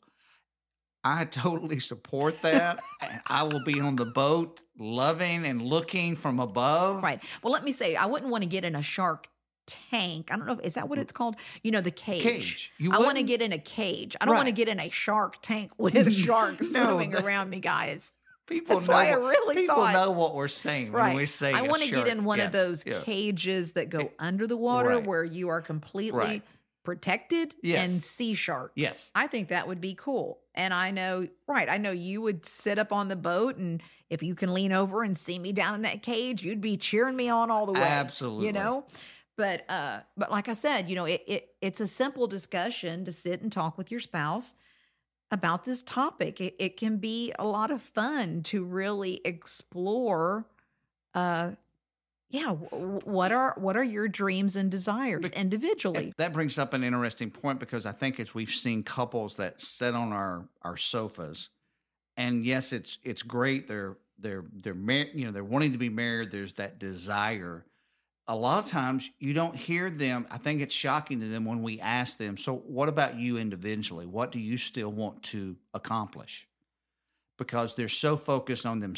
I 1.03 1.25
totally 1.43 1.79
support 1.79 2.41
that. 2.43 2.79
and 3.01 3.21
I 3.27 3.43
will 3.43 3.63
be 3.63 3.79
on 3.79 3.95
the 3.95 4.05
boat 4.05 4.59
loving 4.77 5.45
and 5.45 5.61
looking 5.61 6.15
from 6.15 6.39
above. 6.39 7.01
Right. 7.01 7.19
Well, 7.41 7.51
let 7.53 7.63
me 7.63 7.71
say, 7.71 7.95
I 7.95 8.05
wouldn't 8.05 8.29
want 8.31 8.43
to 8.43 8.49
get 8.49 8.63
in 8.65 8.75
a 8.75 8.81
shark 8.83 9.27
tank. 9.65 10.29
I 10.31 10.37
don't 10.37 10.45
know. 10.47 10.53
if 10.53 10.59
Is 10.65 10.73
that 10.75 10.87
what 10.89 10.99
it's 10.99 11.11
called? 11.11 11.35
You 11.63 11.71
know, 11.71 11.81
the 11.81 11.91
cage. 11.91 12.21
Cage. 12.23 12.71
I 12.91 12.99
want 12.99 13.17
to 13.17 13.23
get 13.23 13.41
in 13.41 13.51
a 13.51 13.57
cage. 13.57 14.15
I 14.21 14.25
don't 14.25 14.35
want 14.35 14.47
to 14.47 14.53
get 14.53 14.67
in 14.67 14.79
a 14.79 14.89
shark 14.89 15.41
tank 15.41 15.71
with 15.77 16.11
sharks 16.13 16.71
No, 16.71 16.85
swimming 16.85 17.11
that- 17.11 17.23
around 17.23 17.49
me, 17.49 17.59
guys. 17.59 18.11
People 18.47 18.77
That's 18.77 18.87
know 18.87 18.93
why 18.93 19.11
I 19.11 19.17
what, 19.17 19.29
really 19.29 19.55
people 19.55 19.75
thought- 19.75 19.93
know 19.93 20.11
what 20.11 20.33
we're 20.33 20.47
saying 20.47 20.91
when 20.93 21.15
we 21.15 21.25
say 21.25 21.53
I 21.53 21.61
want 21.63 21.83
to 21.83 21.91
get 21.91 22.07
in 22.07 22.23
one 22.23 22.37
Yes, 22.37 22.47
of 22.47 22.53
those 22.53 22.83
yeah. 22.85 23.01
cages 23.01 23.73
that 23.73 23.89
go 23.89 24.11
under 24.19 24.47
the 24.47 24.55
water 24.57 24.89
Right. 24.89 25.05
where 25.05 25.23
you 25.25 25.49
are 25.49 25.61
completely 25.61 26.17
Right. 26.19 26.43
protected 26.83 27.55
Yes. 27.61 27.83
and 27.83 28.01
see 28.03 28.33
sharks. 28.33 28.71
Yes. 28.75 29.11
I 29.13 29.27
think 29.27 29.49
that 29.49 29.67
would 29.67 29.81
be 29.81 29.93
cool. 29.93 30.39
And 30.55 30.73
I 30.73 30.91
know, 30.91 31.27
right, 31.45 31.69
I 31.69 31.77
know 31.77 31.91
you 31.91 32.21
would 32.21 32.45
sit 32.45 32.79
up 32.79 32.93
on 32.93 33.09
the 33.09 33.17
boat 33.17 33.57
and 33.57 33.83
if 34.09 34.23
you 34.23 34.33
can 34.33 34.53
lean 34.53 34.71
over 34.71 35.03
and 35.03 35.17
see 35.17 35.37
me 35.37 35.51
down 35.51 35.75
in 35.75 35.81
that 35.81 36.01
cage, 36.01 36.41
you'd 36.41 36.61
be 36.61 36.77
cheering 36.77 37.17
me 37.17 37.27
on 37.27 37.51
all 37.51 37.65
the 37.65 37.73
way. 37.73 37.81
Absolutely. 37.81 38.45
You 38.47 38.53
know? 38.53 38.85
But 39.35 39.65
uh 39.69 39.99
but 40.15 40.31
like 40.31 40.47
I 40.47 40.53
said, 40.53 40.89
you 40.89 40.95
know, 40.95 41.05
it, 41.05 41.21
it 41.27 41.55
it's 41.61 41.81
a 41.81 41.87
simple 41.87 42.25
discussion 42.27 43.03
to 43.05 43.11
sit 43.11 43.41
and 43.41 43.51
talk 43.51 43.77
with 43.77 43.91
your 43.91 43.99
spouse 43.99 44.53
about 45.31 45.65
this 45.65 45.83
topic. 45.83 46.39
It, 46.39 46.55
it 46.59 46.77
can 46.77 46.97
be 46.97 47.33
a 47.37 47.45
lot 47.45 47.71
of 47.71 47.81
fun 47.81 48.43
to 48.43 48.63
really 48.63 49.21
explore 49.25 50.45
uh 51.13 51.51
yeah, 52.29 52.55
w- 52.71 52.99
what 53.05 53.31
are 53.31 53.53
what 53.57 53.77
are 53.77 53.83
your 53.83 54.07
dreams 54.07 54.55
and 54.55 54.69
desires 54.69 55.29
individually? 55.29 56.13
That 56.17 56.33
brings 56.33 56.57
up 56.57 56.73
an 56.73 56.83
interesting 56.83 57.31
point 57.31 57.59
because 57.59 57.85
I 57.85 57.93
think 57.93 58.19
as 58.19 58.35
we've 58.35 58.49
seen 58.49 58.83
couples 58.83 59.35
that 59.37 59.61
sit 59.61 59.95
on 59.95 60.11
our 60.11 60.47
our 60.61 60.75
sofas, 60.75 61.49
and 62.17 62.43
yes, 62.43 62.73
it's 62.73 62.97
it's 63.03 63.23
great. 63.23 63.67
They're 63.67 63.95
they're 64.19 64.43
they're 64.51 64.73
mar- 64.73 65.07
you 65.13 65.25
know 65.25 65.31
they're 65.31 65.43
wanting 65.43 65.71
to 65.71 65.77
be 65.77 65.89
married. 65.89 66.31
There's 66.31 66.53
that 66.53 66.79
desire. 66.79 67.63
A 68.27 68.35
lot 68.35 68.63
of 68.63 68.69
times 68.69 69.09
you 69.19 69.33
don't 69.33 69.55
hear 69.55 69.89
them. 69.89 70.27
I 70.29 70.37
think 70.37 70.61
it's 70.61 70.75
shocking 70.75 71.21
to 71.21 71.27
them 71.27 71.45
when 71.45 71.63
we 71.63 71.79
ask 71.79 72.17
them. 72.17 72.35
So, 72.35 72.55
what 72.55 72.89
about 72.89 73.15
you 73.15 73.37
individually? 73.37 74.05
What 74.05 74.31
do 74.31 74.39
you 74.39 74.57
still 74.57 74.91
want 74.91 75.23
to 75.23 75.55
accomplish? 75.73 76.47
Because 77.37 77.75
they're 77.75 77.87
so 77.87 78.17
focused 78.17 78.65
on 78.65 78.79
them 78.79 78.95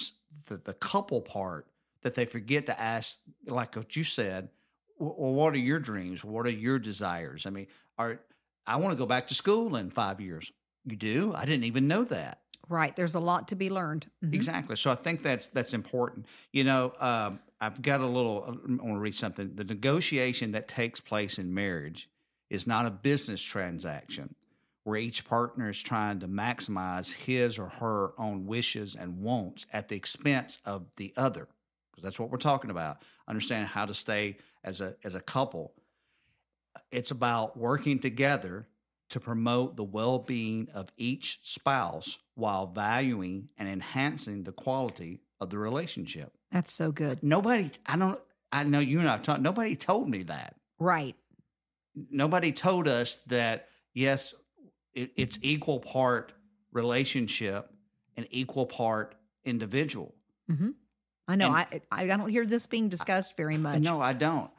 the, 0.47 0.57
the 0.57 0.73
couple 0.73 1.21
part 1.21 1.67
that 2.01 2.15
they 2.15 2.25
forget 2.25 2.65
to 2.67 2.79
ask, 2.79 3.19
like 3.45 3.75
what 3.75 3.95
you 3.95 4.03
said, 4.03 4.49
well, 4.97 5.33
what 5.33 5.53
are 5.53 5.57
your 5.57 5.79
dreams? 5.79 6.23
What 6.23 6.45
are 6.45 6.51
your 6.51 6.79
desires? 6.79 7.45
I 7.45 7.49
mean, 7.49 7.67
are 7.97 8.19
I 8.65 8.75
want 8.77 8.91
to 8.91 8.97
go 8.97 9.05
back 9.05 9.27
to 9.29 9.33
school 9.33 9.75
in 9.75 9.89
five 9.89 10.21
years. 10.21 10.51
You 10.85 10.95
do? 10.95 11.33
I 11.35 11.45
didn't 11.45 11.63
even 11.63 11.87
know 11.87 12.03
that. 12.05 12.41
Right. 12.69 12.95
There's 12.95 13.15
a 13.15 13.19
lot 13.19 13.47
to 13.49 13.55
be 13.55 13.69
learned. 13.69 14.09
Mhm. 14.23 14.33
Exactly. 14.33 14.75
So 14.75 14.91
I 14.91 14.95
think 14.95 15.23
that's 15.23 15.47
that's 15.47 15.73
important. 15.73 16.27
You 16.53 16.63
know, 16.63 16.93
um, 16.99 17.39
I've 17.59 17.81
got 17.81 17.99
a 17.99 18.05
little. 18.05 18.43
I 18.43 18.51
want 18.51 18.79
to 18.95 18.99
read 18.99 19.15
something. 19.15 19.55
The 19.55 19.63
negotiation 19.63 20.51
that 20.51 20.67
takes 20.67 20.99
place 20.99 21.39
in 21.39 21.53
marriage 21.53 22.09
is 22.49 22.67
not 22.67 22.85
a 22.85 22.91
business 22.91 23.41
transaction 23.41 24.35
where 24.83 24.97
each 24.97 25.25
partner 25.25 25.69
is 25.69 25.81
trying 25.81 26.19
to 26.19 26.27
maximize 26.27 27.11
his 27.11 27.59
or 27.59 27.67
her 27.67 28.13
own 28.19 28.45
wishes 28.45 28.95
and 28.95 29.19
wants 29.19 29.65
at 29.73 29.87
the 29.87 29.95
expense 29.95 30.59
of 30.63 30.87
the 30.95 31.13
other. 31.17 31.47
Because 31.91 32.03
that's 32.03 32.19
what 32.19 32.29
we're 32.29 32.37
talking 32.37 32.69
about. 32.71 33.03
Understanding 33.27 33.67
how 33.67 33.85
to 33.85 33.93
stay 33.95 34.37
as 34.63 34.79
a 34.79 34.95
as 35.03 35.15
a 35.15 35.21
couple. 35.21 35.73
It's 36.91 37.11
about 37.11 37.57
working 37.57 37.99
together 37.99 38.67
to 39.09 39.19
promote 39.19 39.75
the 39.75 39.83
well-being 39.83 40.67
of 40.73 40.89
each 40.97 41.39
spouse 41.43 42.17
while 42.35 42.67
valuing 42.67 43.49
and 43.57 43.67
enhancing 43.67 44.43
the 44.43 44.51
quality 44.51 45.19
of 45.39 45.49
the 45.49 45.57
relationship. 45.57 46.31
That's 46.51 46.71
so 46.71 46.91
good. 46.91 47.21
Nobody, 47.23 47.71
I 47.85 47.97
don't, 47.97 48.19
I 48.51 48.63
know 48.63 48.79
you 48.79 48.99
and 48.99 49.09
I 49.09 49.17
talked. 49.17 49.41
Nobody 49.41 49.75
told 49.75 50.09
me 50.09 50.23
that. 50.23 50.55
Right. 50.79 51.15
Nobody 52.09 52.51
told 52.51 52.87
us 52.87 53.17
that. 53.27 53.67
Yes, 53.93 54.33
it, 54.93 55.11
it's 55.15 55.39
equal 55.41 55.79
part 55.79 56.31
relationship 56.71 57.71
and 58.15 58.27
equal 58.29 58.65
part 58.65 59.15
individual. 59.43 60.13
Mm-hmm. 60.49 60.69
I 61.27 61.35
know. 61.35 61.53
And- 61.53 61.81
I 61.91 62.03
I 62.03 62.05
don't 62.07 62.29
hear 62.29 62.45
this 62.45 62.67
being 62.67 62.89
discussed 62.89 63.35
very 63.35 63.57
much. 63.57 63.81
No, 63.81 63.99
I 63.99 64.13
don't. 64.13 64.49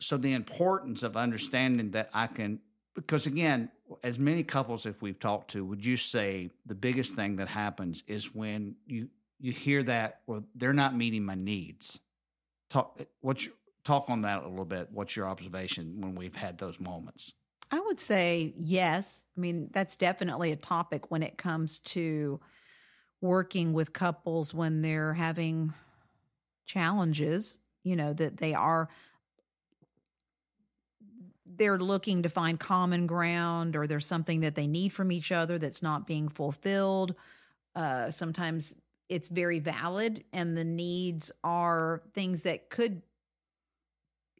So 0.00 0.16
the 0.16 0.32
importance 0.32 1.02
of 1.02 1.16
understanding 1.16 1.92
that 1.92 2.10
I 2.12 2.26
can, 2.26 2.60
because 2.94 3.26
again, 3.26 3.70
as 4.02 4.18
many 4.18 4.42
couples 4.42 4.86
if 4.86 5.00
we've 5.02 5.18
talked 5.18 5.50
to, 5.52 5.64
would 5.64 5.84
you 5.84 5.96
say 5.96 6.50
the 6.66 6.74
biggest 6.74 7.14
thing 7.14 7.36
that 7.36 7.48
happens 7.48 8.02
is 8.06 8.34
when 8.34 8.74
you 8.86 9.08
you 9.40 9.50
hear 9.50 9.82
that 9.82 10.20
well 10.26 10.44
they're 10.54 10.72
not 10.72 10.96
meeting 10.96 11.24
my 11.24 11.34
needs. 11.34 12.00
Talk 12.70 13.00
what's 13.20 13.46
your, 13.46 13.54
talk 13.84 14.08
on 14.08 14.22
that 14.22 14.44
a 14.44 14.48
little 14.48 14.64
bit. 14.64 14.88
What's 14.92 15.16
your 15.16 15.26
observation 15.26 16.00
when 16.00 16.14
we've 16.14 16.36
had 16.36 16.58
those 16.58 16.80
moments? 16.80 17.32
I 17.70 17.80
would 17.80 18.00
say 18.00 18.52
yes. 18.56 19.24
I 19.36 19.40
mean, 19.40 19.70
that's 19.72 19.96
definitely 19.96 20.52
a 20.52 20.56
topic 20.56 21.10
when 21.10 21.22
it 21.22 21.38
comes 21.38 21.80
to 21.80 22.38
working 23.22 23.72
with 23.72 23.92
couples 23.92 24.52
when 24.52 24.82
they're 24.82 25.14
having 25.14 25.72
challenges, 26.66 27.58
you 27.82 27.96
know, 27.96 28.12
that 28.12 28.38
they 28.38 28.52
are 28.52 28.88
they're 31.56 31.78
looking 31.78 32.22
to 32.22 32.28
find 32.28 32.58
common 32.58 33.06
ground 33.06 33.76
or 33.76 33.86
there's 33.86 34.06
something 34.06 34.40
that 34.40 34.54
they 34.54 34.66
need 34.66 34.92
from 34.92 35.10
each 35.12 35.30
other 35.32 35.58
that's 35.58 35.82
not 35.82 36.06
being 36.06 36.28
fulfilled. 36.28 37.14
Uh 37.74 38.10
sometimes 38.10 38.74
it's 39.08 39.28
very 39.28 39.58
valid 39.58 40.24
and 40.32 40.56
the 40.56 40.64
needs 40.64 41.30
are 41.44 42.02
things 42.14 42.42
that 42.42 42.70
could 42.70 43.02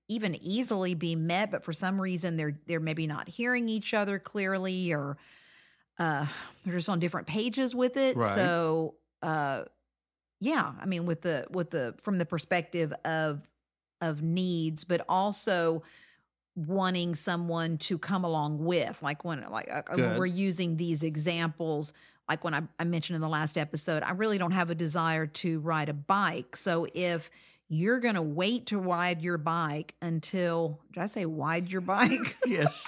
even 0.08 0.34
easily 0.42 0.94
be 0.94 1.14
met 1.16 1.50
but 1.50 1.64
for 1.64 1.72
some 1.72 2.00
reason 2.00 2.36
they're 2.36 2.58
they're 2.66 2.80
maybe 2.80 3.06
not 3.06 3.28
hearing 3.28 3.68
each 3.68 3.94
other 3.94 4.18
clearly 4.18 4.92
or 4.92 5.16
uh 5.98 6.26
they're 6.64 6.74
just 6.74 6.88
on 6.88 6.98
different 6.98 7.26
pages 7.26 7.74
with 7.74 7.96
it 7.96 8.16
Right. 8.16 8.34
so 8.34 8.94
uh 9.22 9.62
yeah 10.40 10.72
i 10.80 10.86
mean 10.86 11.06
with 11.06 11.22
the 11.22 11.46
with 11.50 11.70
the 11.70 11.94
from 12.02 12.18
the 12.18 12.26
perspective 12.26 12.92
of 13.04 13.46
of 14.00 14.22
needs 14.22 14.84
but 14.84 15.02
also 15.08 15.82
wanting 16.54 17.14
someone 17.14 17.78
to 17.78 17.96
come 17.98 18.24
along 18.24 18.62
with 18.62 19.00
like 19.02 19.24
when 19.24 19.42
like 19.50 19.68
uh, 19.72 19.82
Good. 19.94 20.18
we're 20.18 20.26
using 20.26 20.76
these 20.76 21.02
examples 21.02 21.92
like 22.28 22.44
when 22.44 22.52
I, 22.54 22.62
I 22.78 22.84
mentioned 22.84 23.14
in 23.14 23.22
the 23.22 23.28
last 23.28 23.56
episode 23.56 24.02
i 24.02 24.12
really 24.12 24.36
don't 24.36 24.50
have 24.52 24.68
a 24.68 24.74
desire 24.74 25.26
to 25.26 25.60
ride 25.60 25.88
a 25.88 25.94
bike 25.94 26.54
so 26.56 26.86
if 26.92 27.30
you're 27.70 28.00
going 28.00 28.16
to 28.16 28.22
wait 28.22 28.66
to 28.66 28.78
ride 28.78 29.22
your 29.22 29.38
bike 29.38 29.94
until 30.02 30.78
did 30.92 31.02
i 31.02 31.06
say 31.06 31.24
ride 31.24 31.70
your 31.70 31.80
bike 31.80 32.36
yes. 32.46 32.86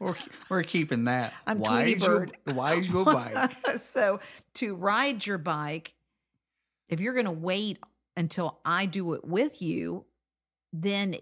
we're, 0.00 0.16
we're 0.48 0.62
keeping 0.64 1.04
that. 1.04 1.32
I'm 1.46 1.58
why 1.58 1.84
is 1.84 2.02
your- 2.02 2.28
why 2.44 2.74
is 2.74 2.88
your 2.88 3.04
bike? 3.04 3.52
so 3.92 4.18
to 4.54 4.74
ride 4.74 5.24
your 5.26 5.38
bike, 5.38 5.94
if 6.88 7.00
you're 7.00 7.12
going 7.14 7.26
to 7.26 7.30
wait 7.32 7.78
until 8.16 8.60
I 8.64 8.86
do 8.86 9.12
it 9.14 9.24
with 9.24 9.60
you, 9.60 10.04
then 10.72 11.16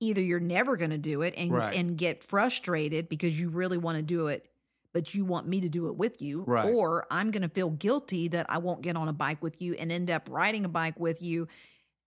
either 0.00 0.20
you're 0.20 0.40
never 0.40 0.76
going 0.76 0.90
to 0.90 0.98
do 0.98 1.22
it 1.22 1.34
and 1.36 1.50
Right. 1.52 1.74
and 1.74 1.96
get 1.96 2.22
frustrated 2.22 3.08
because 3.08 3.38
you 3.38 3.48
really 3.48 3.78
want 3.78 3.96
to 3.96 4.02
do 4.02 4.28
it 4.28 4.46
but 4.94 5.14
you 5.14 5.24
want 5.24 5.46
me 5.46 5.60
to 5.60 5.68
do 5.68 5.86
it 5.88 5.96
with 5.96 6.22
you 6.22 6.42
Right. 6.46 6.72
or 6.72 7.06
I'm 7.10 7.30
going 7.30 7.42
to 7.42 7.48
feel 7.48 7.70
guilty 7.70 8.28
that 8.28 8.46
I 8.48 8.58
won't 8.58 8.80
get 8.82 8.96
on 8.96 9.08
a 9.08 9.12
bike 9.12 9.42
with 9.42 9.60
you 9.60 9.74
and 9.74 9.92
end 9.92 10.10
up 10.10 10.28
riding 10.30 10.64
a 10.64 10.68
bike 10.68 10.98
with 10.98 11.20
you 11.22 11.46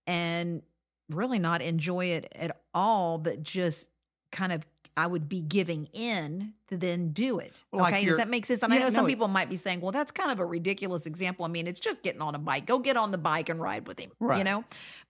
and 0.07 0.61
really 1.09 1.39
not 1.39 1.61
enjoy 1.61 2.05
it 2.07 2.31
at 2.35 2.61
all 2.73 3.17
but 3.17 3.43
just 3.43 3.87
kind 4.31 4.51
of 4.51 4.65
I 4.97 5.07
would 5.07 5.29
be 5.29 5.41
giving 5.41 5.87
in 5.93 6.51
to 6.67 6.75
then 6.75 7.11
do 7.13 7.39
it. 7.39 7.63
Like 7.71 7.93
okay, 7.93 8.05
does 8.05 8.17
that 8.17 8.27
make 8.29 8.45
sense? 8.45 8.61
And 8.61 8.73
I 8.73 8.77
know 8.79 8.87
some 8.89 9.03
no, 9.03 9.05
it- 9.05 9.09
people 9.09 9.29
might 9.29 9.49
be 9.49 9.55
saying, 9.55 9.79
"Well, 9.79 9.93
that's 9.93 10.11
kind 10.11 10.31
of 10.31 10.39
a 10.41 10.45
ridiculous 10.45 11.05
example." 11.05 11.45
I 11.45 11.47
mean, 11.47 11.65
it's 11.65 11.79
just 11.79 12.03
getting 12.03 12.21
on 12.21 12.35
a 12.35 12.39
bike. 12.39 12.65
Go 12.65 12.77
get 12.77 12.97
on 12.97 13.11
the 13.11 13.17
bike 13.17 13.47
and 13.47 13.61
ride 13.61 13.87
with 13.87 13.97
him, 13.99 14.11
you 14.19 14.43
know. 14.43 14.65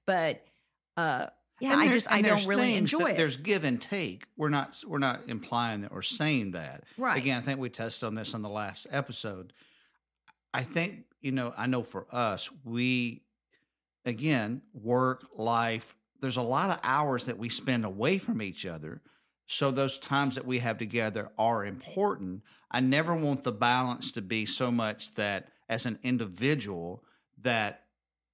But 0.05 0.45
uh, 0.97 1.27
yeah, 1.61 1.71
And 1.73 1.79
I 1.81 1.85
there's- 1.85 2.03
just 2.03 2.11
I 2.11 2.17
and 2.17 2.25
don't 2.25 2.35
there's 2.35 2.47
really 2.47 2.61
things 2.73 2.93
enjoy 2.93 3.05
that 3.05 3.11
it. 3.13 3.17
There's 3.17 3.37
give 3.37 3.63
and 3.63 3.79
take. 3.79 4.25
We're 4.35 4.49
not 4.49 4.83
we're 4.87 4.97
not 4.99 5.21
implying 5.27 5.81
that 5.81 5.91
or 5.91 6.01
saying 6.01 6.51
that. 6.51 6.83
Right. 6.97 7.17
Again, 7.21 7.37
I 7.37 7.41
think 7.41 7.59
we 7.59 7.69
touched 7.69 8.03
on 8.03 8.15
this 8.15 8.33
on 8.33 8.41
the 8.41 8.49
last 8.49 8.87
episode. 8.91 9.53
I 10.53 10.63
think 10.63 11.05
you 11.21 11.31
know. 11.31 11.53
I 11.57 11.67
know 11.67 11.83
for 11.83 12.07
us, 12.11 12.49
we 12.65 13.21
again 14.05 14.61
work 14.73 15.25
life. 15.35 15.95
There's 16.19 16.37
a 16.37 16.41
lot 16.41 16.69
of 16.69 16.79
hours 16.83 17.25
that 17.25 17.37
we 17.37 17.49
spend 17.49 17.85
away 17.85 18.17
from 18.17 18.41
each 18.41 18.65
other. 18.65 19.01
So 19.47 19.69
those 19.71 19.97
times 19.97 20.35
that 20.35 20.45
we 20.45 20.59
have 20.59 20.77
together 20.77 21.29
are 21.37 21.65
important. 21.65 22.43
I 22.69 22.79
never 22.79 23.13
want 23.13 23.43
the 23.43 23.51
balance 23.51 24.11
to 24.13 24.21
be 24.21 24.45
so 24.45 24.71
much 24.71 25.11
that 25.15 25.49
as 25.67 25.85
an 25.85 25.99
individual 26.03 27.03
that 27.41 27.80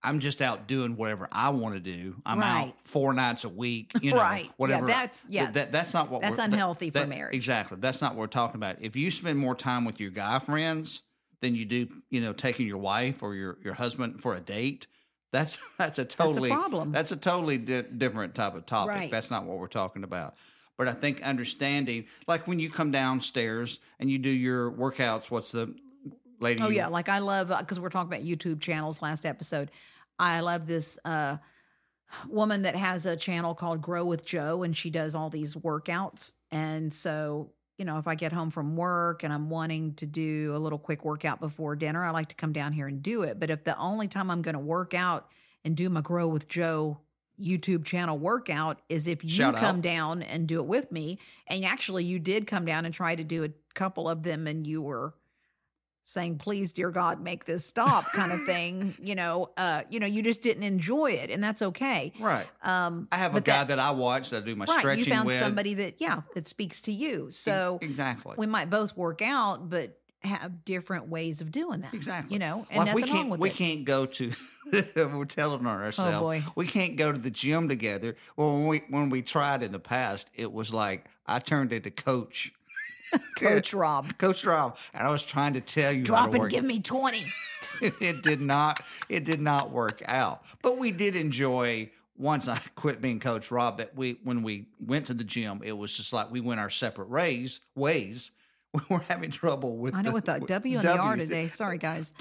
I'm 0.03 0.19
just 0.19 0.41
out 0.41 0.67
doing 0.67 0.95
whatever 0.95 1.27
I 1.31 1.49
want 1.49 1.73
to 1.73 1.79
do. 1.79 2.15
I'm 2.25 2.39
Right. 2.39 2.67
out 2.67 2.75
four 2.87 3.13
nights 3.13 3.43
a 3.43 3.49
week, 3.49 3.91
you 4.01 4.11
know, 4.11 4.17
Right. 4.17 4.45
Yeah, 4.45 4.51
whatever. 4.57 4.87
that's- 4.87 5.23
yeah. 5.27 5.45
That, 5.45 5.53
that- 5.55 5.71
that's 5.71 5.93
not 5.93 6.09
what 6.09 6.21
That's 6.21 6.31
we're, 6.31 6.37
that- 6.37 6.53
unhealthy 6.53 6.89
for 6.91 7.07
marriage. 7.07 7.35
Exactly. 7.35 7.77
That's 7.81 8.01
not 8.01 8.13
what 8.13 8.19
we're 8.19 8.27
talking 8.27 8.55
about. 8.57 8.77
If 8.81 8.95
you 8.95 9.09
spend 9.11 9.39
more 9.39 9.55
time 9.55 9.85
with 9.85 9.99
your 9.99 10.11
guy 10.11 10.39
friends 10.39 11.01
than 11.41 11.55
you 11.55 11.65
do, 11.65 11.87
you 12.09 12.21
know, 12.21 12.33
taking 12.33 12.67
your 12.67 12.77
wife 12.77 13.21
or 13.23 13.35
your 13.35 13.57
your 13.63 13.73
husband 13.73 14.21
for 14.21 14.35
a 14.35 14.39
date, 14.39 14.87
that's 15.33 15.57
that's 15.77 15.99
a 15.99 16.05
totally 16.05 16.49
problem. 16.49 16.91
That's 16.91 17.11
a 17.11 17.17
totally 17.17 17.57
di- 17.57 17.81
different 17.81 18.35
type 18.35 18.55
of 18.55 18.65
topic. 18.65 18.95
Right. 18.95 19.11
That's 19.11 19.31
not 19.31 19.45
what 19.45 19.57
we're 19.57 19.67
talking 19.67 20.03
about. 20.03 20.35
But 20.77 20.87
I 20.87 20.93
think 20.93 21.23
understanding, 21.23 22.05
like 22.27 22.47
when 22.47 22.59
you 22.59 22.69
come 22.69 22.91
downstairs 22.91 23.79
and 23.99 24.11
you 24.11 24.19
do 24.19 24.29
your 24.29 24.71
workouts, 24.71 25.31
what's 25.31 25.51
the 25.51 25.73
lady? 26.39 26.61
Oh 26.61 26.69
yeah, 26.69 26.87
like 26.87 27.09
I 27.09 27.19
love 27.19 27.51
because 27.59 27.79
we're 27.79 27.89
talking 27.89 28.11
about 28.11 28.25
YouTube 28.25 28.61
channels 28.61 29.01
last 29.01 29.25
episode. 29.25 29.71
I 30.19 30.39
love 30.39 30.67
this 30.67 30.97
uh 31.05 31.37
woman 32.27 32.61
that 32.61 32.75
has 32.75 33.05
a 33.05 33.15
channel 33.15 33.53
called 33.53 33.81
Grow 33.81 34.05
with 34.05 34.25
Jo 34.25 34.63
and 34.63 34.75
she 34.75 34.89
does 34.89 35.15
all 35.15 35.29
these 35.29 35.55
workouts. 35.55 36.33
And 36.51 36.93
so, 36.93 37.51
you 37.77 37.83
know, 37.85 37.97
if 37.97 38.07
I 38.07 38.15
get 38.15 38.31
home 38.31 38.49
from 38.49 38.77
work 38.77 39.23
and 39.23 39.33
I'm 39.33 39.49
wanting 39.49 39.93
to 39.95 40.05
do 40.05 40.53
a 40.55 40.57
little 40.59 40.79
quick 40.79 41.03
workout 41.03 41.39
before 41.39 41.75
dinner, 41.75 42.05
I 42.05 42.11
like 42.11 42.29
to 42.29 42.35
come 42.35 42.53
down 42.53 42.73
here 42.73 42.87
and 42.87 43.03
do 43.03 43.23
it. 43.23 43.39
But 43.39 43.49
if 43.49 43.65
the 43.65 43.77
only 43.77 44.07
time 44.07 44.31
I'm 44.31 44.41
going 44.41 44.53
to 44.53 44.59
work 44.59 44.93
out 44.93 45.27
and 45.65 45.75
do 45.75 45.89
my 45.89 46.01
Grow 46.01 46.29
with 46.29 46.47
Jo 46.47 47.01
YouTube 47.39 47.85
channel 47.85 48.17
workout 48.17 48.79
is 48.89 49.05
if 49.05 49.23
you 49.23 49.29
Shout 49.29 49.55
come 49.55 49.77
out. 49.77 49.81
down 49.81 50.21
and 50.23 50.47
do 50.47 50.59
it 50.59 50.65
with 50.65 50.91
me. 50.91 51.19
And 51.47 51.63
actually, 51.65 52.03
you 52.03 52.19
did 52.19 52.47
come 52.47 52.65
down 52.65 52.85
and 52.85 52.93
try 52.93 53.15
to 53.15 53.23
do 53.23 53.43
a 53.43 53.49
couple 53.75 54.09
of 54.09 54.23
them, 54.23 54.47
and 54.47 54.65
you 54.65 54.81
were 54.81 55.13
saying, 56.07 56.37
"Please, 56.37 56.71
dear 56.71 56.89
God, 56.89 57.21
make 57.21 57.45
this 57.45 57.65
stop," 57.65 58.05
kind 58.13 58.31
of 58.31 58.43
thing. 58.45 58.95
You 59.01 59.15
know, 59.15 59.49
uh, 59.57 59.83
you 59.89 59.99
know, 59.99 60.07
you 60.07 60.23
just 60.23 60.41
didn't 60.41 60.63
enjoy 60.63 61.11
it, 61.11 61.29
and 61.29 61.43
that's 61.43 61.61
okay. 61.61 62.13
right. 62.19 62.47
Um, 62.63 63.07
I 63.11 63.17
have 63.17 63.35
a 63.35 63.41
guy 63.41 63.63
that- 63.65 63.67
that, 63.67 63.79
I 63.79 63.91
watch 63.91 64.29
that 64.29 64.43
I 64.43 64.45
do 64.45 64.55
my 64.55 64.65
right, 64.65 64.79
stretching 64.79 65.05
you 65.05 65.11
found 65.11 65.27
with. 65.27 65.39
somebody 65.39 65.73
that, 65.75 65.99
yeah, 65.99 66.21
that 66.35 66.47
speaks 66.47 66.81
to 66.83 66.91
you. 66.93 67.29
So 67.31 67.79
exactly. 67.81 68.35
we 68.37 68.47
might 68.47 68.69
both 68.69 68.95
work 68.95 69.21
out, 69.21 69.69
but 69.69 69.99
have 70.21 70.63
different 70.65 71.09
ways 71.09 71.41
of 71.41 71.51
doing 71.51 71.81
that. 71.81 71.93
Exactly. 71.93 72.33
You 72.33 72.39
know, 72.39 72.65
and 72.71 72.85
like 72.85 72.95
we 72.95 73.03
can't 73.03 73.29
we 73.37 73.49
it. 73.49 73.53
Oh, 73.53 73.55
can't 73.55 73.85
go 73.85 74.05
to 74.05 74.31
we're 74.95 75.25
telling 75.25 75.65
on 75.65 75.81
ourselves 75.81 76.19
boy. 76.19 76.43
we 76.55 76.65
can't 76.67 76.95
go 76.97 77.11
to 77.11 77.17
the 77.17 77.29
gym 77.29 77.69
together 77.69 78.15
well 78.35 78.53
when 78.53 78.67
we 78.67 78.83
when 78.89 79.09
we 79.09 79.21
tried 79.21 79.63
in 79.63 79.71
the 79.71 79.79
past 79.79 80.29
it 80.35 80.51
was 80.51 80.73
like 80.73 81.05
i 81.25 81.39
turned 81.39 81.71
into 81.71 81.89
coach 81.91 82.51
Coach 83.37 83.73
Rob, 83.73 84.17
coach 84.17 84.43
rob 84.45 84.77
and 84.93 85.07
i 85.07 85.11
was 85.11 85.23
trying 85.23 85.53
to 85.53 85.61
tell 85.61 85.91
you 85.91 86.03
drop 86.03 86.33
and 86.33 86.49
give 86.49 86.65
me 86.65 86.79
twenty. 86.79 87.25
it 88.01 88.21
did 88.23 88.41
not 88.41 88.81
it 89.09 89.23
did 89.23 89.39
not 89.39 89.69
work 89.71 90.01
out 90.05 90.43
but 90.61 90.77
we 90.77 90.91
did 90.91 91.15
enjoy 91.15 91.89
once 92.17 92.47
i 92.47 92.57
quit 92.75 93.01
being 93.01 93.19
coach 93.19 93.51
rob 93.51 93.77
that 93.77 93.95
we 93.95 94.19
when 94.23 94.41
we 94.43 94.67
went 94.85 95.05
to 95.07 95.13
the 95.13 95.23
gym 95.23 95.61
it 95.63 95.71
was 95.77 95.95
just 95.95 96.11
like 96.13 96.31
we 96.31 96.39
went 96.41 96.59
our 96.59 96.69
separate 96.69 97.09
ways 97.09 97.59
ways 97.75 98.31
we 98.73 98.81
were 98.89 99.03
having 99.07 99.31
trouble 99.31 99.77
with 99.77 99.95
I 99.95 100.01
know 100.01 100.09
the, 100.09 100.13
with 100.13 100.25
the 100.25 100.39
W 100.39 100.77
and 100.77 100.87
the 100.87 100.97
R 100.97 101.15
today. 101.15 101.47
Sorry, 101.47 101.77
guys. 101.79 102.11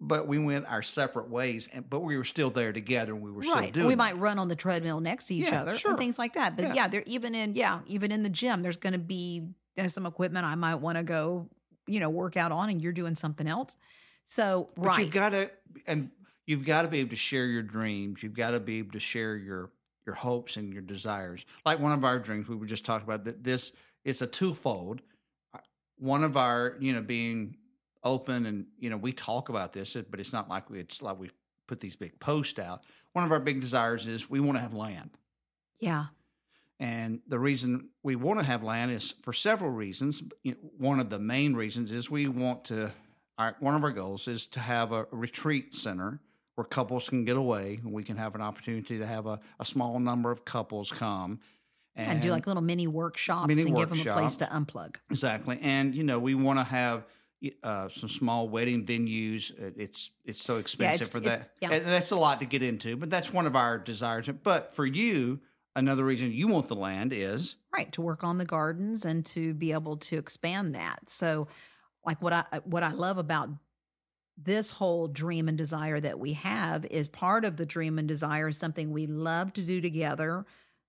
But 0.00 0.26
we 0.28 0.38
went 0.38 0.66
our 0.66 0.82
separate 0.82 1.28
ways, 1.28 1.68
and 1.72 1.88
but 1.90 2.00
we 2.00 2.16
were 2.16 2.24
still 2.24 2.48
there 2.50 2.72
together. 2.72 3.12
and 3.12 3.20
We 3.22 3.30
were 3.30 3.42
still 3.42 3.56
right. 3.56 3.72
doing. 3.72 3.88
We 3.88 3.96
might 3.96 4.16
run 4.16 4.38
on 4.38 4.48
the 4.48 4.56
treadmill 4.56 5.00
next 5.00 5.26
to 5.26 5.34
each 5.34 5.46
Yeah, 5.46 5.60
other 5.62 5.74
sure. 5.74 5.90
and 5.90 5.98
things 5.98 6.18
like 6.18 6.34
that. 6.34 6.56
But 6.56 6.66
Yeah. 6.66 6.74
yeah, 6.74 6.88
there 6.88 7.02
even 7.06 7.34
in 7.34 7.54
yeah, 7.54 7.80
even 7.86 8.12
in 8.12 8.22
the 8.22 8.30
gym, 8.30 8.62
there's 8.62 8.76
going 8.78 8.92
to 8.94 8.98
be 8.98 9.48
there's 9.76 9.94
some 9.94 10.06
equipment 10.06 10.46
I 10.46 10.54
might 10.54 10.76
want 10.76 10.98
to 10.98 11.04
go, 11.04 11.48
you 11.86 12.00
know, 12.00 12.10
work 12.10 12.36
out 12.36 12.52
on, 12.52 12.70
and 12.70 12.80
you're 12.80 12.92
doing 12.92 13.14
something 13.14 13.46
else. 13.46 13.76
So 14.24 14.70
But 14.76 14.86
right, 14.86 14.98
you've 15.00 15.10
got 15.10 15.30
to, 15.30 15.50
and 15.86 16.10
you've 16.46 16.64
got 16.64 16.82
to 16.82 16.88
be 16.88 17.00
able 17.00 17.10
to 17.10 17.16
share 17.16 17.46
your 17.46 17.62
dreams. 17.62 18.22
You've 18.22 18.34
got 18.34 18.50
to 18.50 18.60
be 18.60 18.78
able 18.78 18.92
to 18.92 19.00
share 19.00 19.36
your 19.36 19.70
your 20.06 20.14
hopes 20.14 20.56
and 20.56 20.72
your 20.72 20.82
desires. 20.82 21.44
Like 21.64 21.80
one 21.80 21.92
of 21.92 22.04
our 22.04 22.18
dreams, 22.18 22.48
we 22.48 22.56
were 22.56 22.66
just 22.66 22.84
talking 22.84 23.06
about 23.06 23.24
that. 23.24 23.42
This 23.42 23.72
it's 24.04 24.22
a 24.22 24.26
twofold. 24.26 25.00
Uh, 25.54 25.58
One 25.98 26.24
of 26.24 26.36
our, 26.36 26.76
you 26.78 26.92
know, 26.92 27.00
being 27.00 27.56
open 28.02 28.44
and 28.46 28.66
you 28.78 28.90
know 28.90 28.98
we 28.98 29.12
talk 29.12 29.48
about 29.48 29.72
this, 29.72 29.96
but 30.10 30.20
it's 30.20 30.32
not 30.32 30.48
like 30.48 30.68
we, 30.70 30.78
it's 30.78 31.00
like 31.02 31.18
we 31.18 31.30
put 31.66 31.80
these 31.80 31.96
big 31.96 32.18
posts 32.20 32.58
out. 32.58 32.84
One 33.12 33.24
of 33.24 33.32
our 33.32 33.40
big 33.40 33.60
desires 33.60 34.06
is 34.06 34.28
we 34.28 34.40
want 34.40 34.56
to 34.56 34.62
have 34.62 34.74
land. 34.74 35.10
yeah, 35.80 36.06
And 36.80 37.20
the 37.28 37.38
reason 37.38 37.90
we 38.02 38.16
want 38.16 38.40
to 38.40 38.44
have 38.44 38.62
land 38.62 38.90
is 38.90 39.14
for 39.22 39.32
several 39.32 39.70
reasons. 39.70 40.22
One 40.76 41.00
of 41.00 41.08
the 41.08 41.18
main 41.18 41.54
reasons 41.54 41.92
is 41.92 42.10
we 42.10 42.28
want 42.28 42.64
to. 42.66 42.90
Our, 43.36 43.56
one 43.58 43.74
of 43.74 43.82
our 43.82 43.90
goals 43.90 44.28
is 44.28 44.46
to 44.48 44.60
have 44.60 44.92
a 44.92 45.06
retreat 45.10 45.74
center 45.74 46.20
where 46.54 46.64
couples 46.64 47.08
can 47.08 47.24
get 47.24 47.36
away, 47.36 47.80
and 47.82 47.92
we 47.92 48.04
can 48.04 48.16
have 48.16 48.36
an 48.36 48.40
opportunity 48.40 48.98
to 48.98 49.06
have 49.06 49.26
a, 49.26 49.40
a 49.58 49.64
small 49.64 49.98
number 49.98 50.30
of 50.30 50.44
couples 50.44 50.92
come 50.92 51.40
and, 51.96 52.22
do 52.22 52.30
like 52.30 52.46
little 52.46 52.62
mini 52.62 52.86
workshops 52.86 53.48
Mini 53.48 53.62
and 53.62 53.76
give 53.76 53.90
them 53.90 54.00
a 54.00 54.12
place 54.12 54.36
to 54.36 54.46
unplug. 54.46 54.96
exactly. 55.10 55.58
And 55.62 55.94
you 55.94 56.04
know, 56.04 56.18
we 56.18 56.34
want 56.34 56.58
to 56.58 56.64
have 56.64 57.06
uh, 57.62 57.88
some 57.88 58.08
small 58.08 58.48
wedding 58.48 58.84
venues. 58.84 59.52
It's 59.76 60.10
it's 60.24 60.42
so 60.42 60.58
expensive 60.58 61.08
it's- 61.08 61.12
for 61.12 61.18
it- 61.18 61.24
that, 61.24 61.50
yeah. 61.60 61.72
and 61.72 61.86
that's 61.86 62.10
a 62.10 62.16
lot 62.16 62.40
to 62.40 62.46
get 62.46 62.62
into. 62.62 62.96
But 62.96 63.10
that's 63.10 63.32
one 63.32 63.46
of 63.46 63.54
our 63.56 63.78
desires. 63.78 64.28
But 64.42 64.74
for 64.74 64.86
you, 64.86 65.40
another 65.76 66.04
reason 66.04 66.32
you 66.32 66.48
want 66.48 66.68
the 66.68 66.76
land 66.76 67.12
is 67.12 67.56
right 67.74 67.92
to 67.92 68.00
work 68.00 68.22
on 68.24 68.38
the 68.38 68.44
gardens 68.44 69.04
and 69.04 69.24
to 69.26 69.54
be 69.54 69.72
able 69.72 69.96
to 69.96 70.16
expand 70.16 70.74
that. 70.74 71.08
So 71.08 71.48
like 72.04 72.20
what 72.22 72.32
i 72.32 72.44
what 72.64 72.82
i 72.82 72.92
love 72.92 73.18
about 73.18 73.48
this 74.36 74.72
whole 74.72 75.06
dream 75.06 75.48
and 75.48 75.56
desire 75.56 76.00
that 76.00 76.18
we 76.18 76.32
have 76.32 76.84
is 76.86 77.06
part 77.06 77.44
of 77.44 77.56
the 77.56 77.66
dream 77.66 77.98
and 77.98 78.08
desire 78.08 78.48
is 78.48 78.58
something 78.58 78.90
we 78.90 79.06
love 79.06 79.52
to 79.52 79.62
do 79.62 79.80
together 79.80 80.44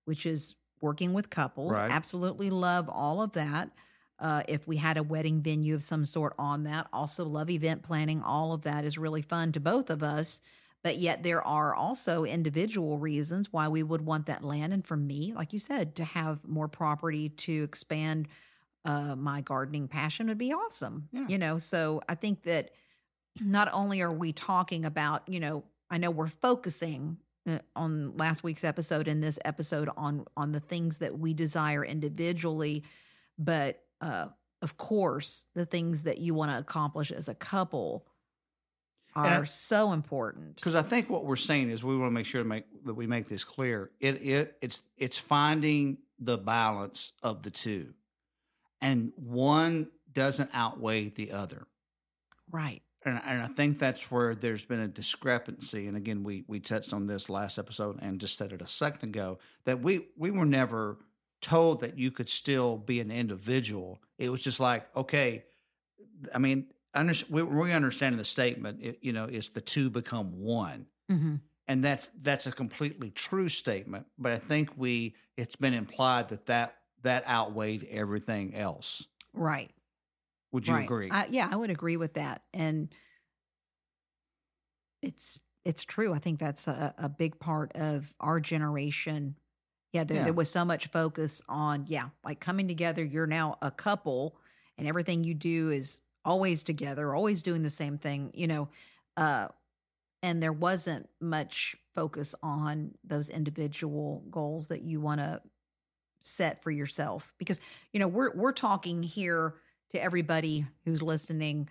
which 0.06 0.26
is 0.26 0.56
working 0.82 1.14
with 1.14 1.30
couples. 1.30 1.78
Right. 1.78 1.92
absolutely 1.92 2.50
love 2.50 2.88
all 2.90 3.22
of 3.22 3.34
that. 3.34 3.72
Uh, 4.20 4.44
if 4.48 4.68
we 4.68 4.78
had 4.78 4.98
a 4.98 5.04
wedding 5.04 5.42
venue 5.42 5.76
of 5.76 5.84
some 5.84 6.06
sort 6.06 6.34
on 6.40 6.64
that 6.64 6.88
also 6.94 7.26
love 7.26 7.50
event 7.50 7.84
planning 7.84 8.22
all 8.22 8.54
of 8.54 8.62
that 8.62 8.86
is 8.86 8.98
really 8.98 9.22
fun 9.22 9.52
to 9.52 9.60
both 9.60 9.90
of 9.90 10.02
us 10.02 10.40
but 10.86 10.98
yet 10.98 11.24
there 11.24 11.42
are 11.46 11.74
also 11.74 12.24
individual 12.26 13.00
reasons 13.00 13.52
why 13.52 13.68
we 13.68 13.82
would 13.84 14.02
want 14.06 14.28
that 14.28 14.44
land 14.44 14.72
and 14.72 14.86
for 14.86 14.96
me 14.96 15.34
like 15.36 15.52
you 15.52 15.60
said 15.60 15.96
to 15.96 16.06
have 16.06 16.48
more 16.48 16.68
property 16.70 17.28
to 17.30 17.64
expand 17.64 18.28
uh, 18.86 19.16
my 19.16 19.42
gardening 19.42 19.88
passion 19.88 20.28
would 20.28 20.38
be 20.38 20.54
awesome 20.54 21.10
Yeah. 21.12 21.28
you 21.28 21.38
know 21.40 21.58
so 21.58 22.02
i 22.08 22.16
think 22.16 22.44
that 22.44 22.70
not 23.42 23.68
only 23.74 24.00
are 24.02 24.14
we 24.14 24.32
talking 24.32 24.86
about 24.86 25.24
you 25.28 25.40
know 25.40 25.64
i 25.90 25.98
know 25.98 26.12
we're 26.12 26.28
focusing 26.28 27.18
uh, 27.50 27.58
on 27.76 28.16
last 28.18 28.44
week's 28.44 28.64
episode 28.64 29.08
and 29.08 29.22
this 29.24 29.40
episode 29.44 29.90
on 29.98 30.26
on 30.38 30.52
the 30.52 30.60
things 30.60 30.98
that 31.00 31.18
we 31.20 31.34
desire 31.34 31.84
individually, 31.86 32.84
but 33.38 33.84
uh, 34.02 34.28
of 34.64 34.78
course, 34.78 35.46
the 35.54 35.66
things 35.66 36.04
that 36.04 36.18
you 36.18 36.34
want 36.34 36.50
to 36.52 36.58
accomplish 36.58 37.12
as 37.12 37.28
a 37.30 37.36
couple 37.36 38.08
And 39.16 39.28
I- 39.28 39.38
are 39.38 39.46
so 39.46 39.92
important. 39.94 40.56
because 40.56 40.76
I 40.76 40.82
think 40.82 41.10
what 41.10 41.26
we're 41.26 41.36
saying 41.38 41.70
is 41.70 41.84
we 41.84 41.96
want 41.98 42.10
to 42.10 42.14
make 42.14 42.26
sure 42.26 42.44
to 42.44 42.48
make 42.48 42.66
that 42.86 42.94
we 42.94 43.08
make 43.08 43.28
this 43.28 43.44
clear. 43.44 43.92
It 44.00 44.22
it 44.22 44.58
it's 44.62 44.82
it's 44.98 45.18
finding 45.18 46.00
the 46.20 46.38
balance 46.38 47.14
of 47.24 47.44
the 47.44 47.52
two, 47.52 47.94
and 48.82 49.12
one 49.16 49.90
doesn't 50.12 50.50
outweigh 50.54 51.10
the 51.10 51.32
other. 51.32 51.68
Right. 52.52 52.82
And, 53.06 53.22
and 53.26 53.42
I 53.42 53.48
think 53.48 53.78
that's 53.78 54.10
where 54.10 54.34
there's 54.34 54.66
been 54.66 54.80
a 54.80 54.88
discrepancy. 54.88 55.88
And 55.88 55.96
again, 55.96 56.24
we 56.24 56.44
we 56.48 56.60
touched 56.60 56.92
on 56.94 57.06
this 57.06 57.30
last 57.30 57.58
episode 57.58 58.00
and 58.02 58.20
just 58.20 58.38
said 58.38 58.52
it 58.52 58.62
a 58.62 58.68
second 58.68 59.10
ago 59.10 59.40
that 59.66 59.82
we 59.82 60.08
we 60.18 60.32
were 60.32 60.46
never 60.46 60.98
told 61.42 61.82
that 61.82 61.98
you 62.00 62.10
could 62.12 62.30
still 62.30 62.78
be 62.78 63.00
an 63.00 63.12
individual. 63.12 64.02
It 64.18 64.30
was 64.30 64.44
just 64.44 64.60
like, 64.60 64.88
okay, 64.96 65.44
I 66.34 66.40
mean, 66.40 66.68
under, 66.96 67.14
we, 67.30 67.44
we 67.44 67.72
understand 67.74 68.20
the 68.20 68.26
statement. 68.26 68.82
It, 68.82 69.00
you 69.02 69.14
know, 69.14 69.26
is 69.26 69.50
the 69.50 69.62
two 69.62 69.90
become 69.90 70.40
one, 70.40 70.88
hmm 71.10 71.36
and 71.68 71.84
that's 71.84 72.10
that's 72.24 72.48
a 72.48 72.52
completely 72.52 73.12
true 73.12 73.50
statement. 73.50 74.08
But 74.18 74.34
I 74.34 74.40
think 74.40 74.78
we 74.78 75.16
it's 75.38 75.56
been 75.58 75.74
implied 75.74 76.30
that 76.30 76.48
that 76.48 76.78
that 77.04 77.28
outweighed 77.28 77.86
everything 77.86 78.56
else. 78.56 79.08
Right. 79.34 79.72
Would 80.52 80.68
you 80.68 80.74
right. 80.74 80.80
agree? 80.80 81.12
I, 81.12 81.28
yeah, 81.28 81.50
I 81.52 81.56
would 81.56 81.70
agree 81.70 81.98
with 81.98 82.14
that. 82.16 82.44
And 82.54 82.94
it's 85.02 85.40
it's 85.64 85.84
true. 85.84 86.14
I 86.14 86.20
think 86.20 86.40
that's 86.40 86.68
a, 86.68 86.94
a 86.98 87.10
big 87.10 87.40
part 87.40 87.72
of 87.76 88.14
our 88.20 88.40
generation. 88.40 89.38
Yeah, 89.94 90.04
there, 90.04 90.18
Yeah. 90.18 90.26
there 90.26 90.34
was 90.34 90.50
so 90.52 90.64
much 90.66 90.88
focus 90.88 91.42
on 91.48 91.86
yeah, 91.88 92.10
like 92.24 92.40
coming 92.40 92.68
together. 92.68 93.04
You're 93.04 93.28
now 93.28 93.58
a 93.62 93.72
couple, 93.72 94.38
and 94.78 94.88
everything 94.88 95.24
you 95.24 95.34
do 95.34 95.72
is 95.72 96.02
always 96.26 96.64
together, 96.64 97.14
always 97.14 97.42
doing 97.42 97.64
the 97.64 97.70
same 97.70 97.98
thing. 97.98 98.32
You 98.34 98.48
know, 98.48 98.70
uh, 99.16 99.48
and 100.22 100.42
there 100.42 100.54
wasn't 100.54 101.08
much 101.22 101.78
focus 101.94 102.36
on 102.42 102.96
those 103.04 103.30
individual 103.30 104.24
goals 104.30 104.68
that 104.68 104.82
you 104.82 105.00
want 105.00 105.22
to 105.22 105.42
set 106.20 106.64
for 106.64 106.72
yourself 106.72 107.34
because 107.38 107.60
you 107.94 108.00
know 108.00 108.08
we're 108.08 108.36
we're 108.36 108.52
talking 108.52 109.04
here 109.04 109.54
to 109.92 110.02
everybody 110.02 110.66
who's 110.84 111.04
listening 111.04 111.70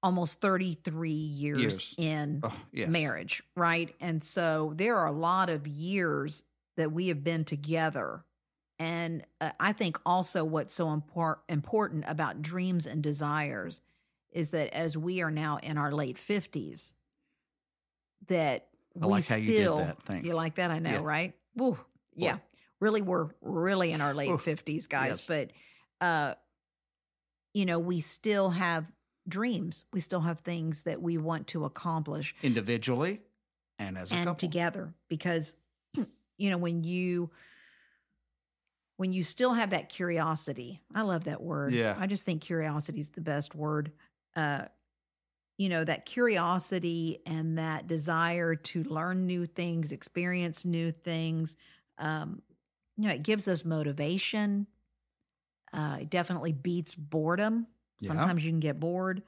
almost 0.00 0.40
33 0.40 1.10
years, 1.10 1.60
Years. 1.60 1.94
in 1.98 2.40
oh, 2.44 2.54
yes. 2.72 2.88
marriage 2.88 3.42
right 3.56 3.92
and 4.00 4.22
so 4.22 4.72
there 4.76 4.96
are 4.96 5.06
a 5.06 5.12
lot 5.12 5.50
of 5.50 5.66
years 5.66 6.44
that 6.76 6.92
we 6.92 7.08
have 7.08 7.24
been 7.24 7.44
together 7.44 8.22
and 8.84 9.24
uh, 9.40 9.50
i 9.58 9.72
think 9.72 9.98
also 10.04 10.44
what's 10.44 10.74
so 10.74 10.86
impor- 10.86 11.38
important 11.48 12.04
about 12.06 12.42
dreams 12.42 12.86
and 12.86 13.02
desires 13.02 13.80
is 14.32 14.50
that 14.50 14.68
as 14.74 14.96
we 14.96 15.22
are 15.22 15.30
now 15.30 15.58
in 15.62 15.78
our 15.78 15.92
late 15.92 16.16
50s 16.16 16.92
that 18.28 18.66
I 19.00 19.06
we 19.06 19.10
like 19.12 19.26
how 19.26 19.36
you 19.36 19.46
did 19.46 19.56
still 19.60 19.78
that. 19.78 20.02
Thanks. 20.02 20.26
you 20.26 20.34
like 20.34 20.56
that 20.56 20.70
i 20.70 20.78
know 20.78 20.90
Yeah. 20.90 21.00
right 21.02 21.34
Woo. 21.56 21.78
yeah 22.14 22.38
really 22.80 23.02
we're 23.02 23.28
really 23.40 23.92
in 23.92 24.00
our 24.00 24.14
late 24.14 24.30
Oof. 24.30 24.44
50s 24.44 24.88
guys 24.88 25.08
Yes. 25.08 25.26
but 25.26 25.50
uh 26.06 26.34
you 27.52 27.64
know 27.66 27.78
we 27.78 28.00
still 28.00 28.50
have 28.50 28.90
dreams 29.28 29.84
we 29.92 30.00
still 30.00 30.20
have 30.20 30.40
things 30.40 30.82
that 30.82 31.00
we 31.00 31.16
want 31.16 31.46
to 31.48 31.64
accomplish 31.64 32.34
individually 32.42 33.22
and 33.78 33.96
as 33.96 34.10
a 34.10 34.14
and 34.14 34.26
couple. 34.26 34.38
together 34.38 34.92
because 35.08 35.56
you 36.36 36.50
know 36.50 36.58
when 36.58 36.84
you 36.84 37.30
when 38.96 39.12
you 39.12 39.22
still 39.22 39.54
have 39.54 39.70
that 39.70 39.88
curiosity 39.88 40.80
i 40.94 41.02
love 41.02 41.24
that 41.24 41.42
word 41.42 41.72
Yeah. 41.74 41.96
i 41.98 42.06
just 42.06 42.24
think 42.24 42.42
curiosity 42.42 43.00
is 43.00 43.10
the 43.10 43.20
best 43.20 43.54
word 43.54 43.92
uh 44.36 44.66
you 45.58 45.68
know 45.68 45.84
that 45.84 46.04
curiosity 46.06 47.20
and 47.26 47.58
that 47.58 47.86
desire 47.86 48.56
to 48.56 48.82
learn 48.84 49.26
new 49.26 49.46
things 49.46 49.92
experience 49.92 50.64
new 50.64 50.90
things 50.92 51.56
um 51.98 52.42
you 52.96 53.08
know 53.08 53.14
it 53.14 53.22
gives 53.22 53.48
us 53.48 53.64
motivation 53.64 54.66
uh 55.72 55.98
it 56.00 56.10
definitely 56.10 56.52
beats 56.52 56.94
boredom 56.94 57.66
Yeah. 58.00 58.08
sometimes 58.08 58.44
you 58.44 58.52
can 58.52 58.60
get 58.60 58.80
bored 58.80 59.22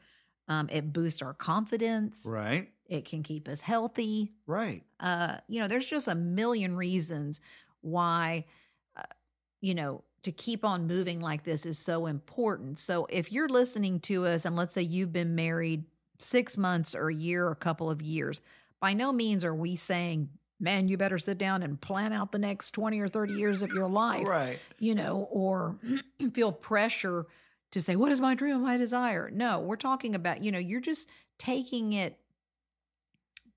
um 0.49 0.69
it 0.71 0.93
boosts 0.93 1.23
our 1.23 1.35
confidence 1.35 2.23
Right. 2.25 2.69
it 2.87 3.05
can 3.05 3.23
keep 3.23 3.49
us 3.49 3.61
healthy 3.61 4.33
Right. 4.47 4.85
uh, 5.01 5.39
you 5.49 5.61
know, 5.61 5.67
there's 5.69 5.89
just 5.89 6.09
a 6.09 6.15
million 6.15 6.77
reasons 6.77 7.41
why, 7.81 8.47
you 9.61 9.75
know, 9.75 10.03
to 10.23 10.33
keep 10.33 10.65
on 10.65 10.87
moving 10.87 11.21
like 11.21 11.45
this 11.45 11.65
is 11.65 11.79
so 11.79 12.07
important. 12.07 12.79
So 12.79 13.07
if 13.11 13.31
you're 13.33 13.49
listening 13.49 14.01
to 14.01 14.27
us, 14.27 14.45
and 14.45 14.57
let's 14.57 14.75
say 14.75 14.83
you've 14.83 15.13
been 15.13 15.35
married 15.35 15.85
six 16.19 16.57
months 16.59 16.95
or 16.95 17.09
a 17.09 17.15
year 17.15 17.47
or 17.47 17.53
a 17.53 17.57
couple 17.57 17.91
of 17.91 18.03
years, 18.03 18.41
by 18.81 18.93
no 18.93 19.13
means 19.13 19.45
are 19.45 19.55
we 19.55 19.77
saying, 19.77 20.31
man, 20.59 20.89
you 20.89 20.97
better 20.97 21.19
sit 21.19 21.39
down 21.39 21.63
and 21.63 21.81
plan 21.81 22.13
out 22.13 22.33
the 22.33 22.39
next 22.39 22.71
20 22.73 22.99
or 23.01 23.09
30 23.09 23.35
years 23.35 23.63
of 23.63 23.71
your 23.73 23.89
life, 23.89 24.27
Right. 24.27 24.59
you 24.79 24.95
know, 24.95 25.29
or 25.31 25.77
feel 26.35 26.51
pressure 26.53 27.27
to 27.73 27.81
say, 27.81 27.95
what 27.95 28.11
is 28.11 28.21
my 28.21 28.35
dream, 28.35 28.63
my 28.63 28.77
desire? 28.77 29.31
No, 29.33 29.61
we're 29.61 29.77
talking 29.77 30.15
about, 30.15 30.43
you 30.43 30.51
know, 30.51 30.59
you're 30.59 30.81
just 30.81 31.09
taking 31.39 31.93
it 31.93 32.19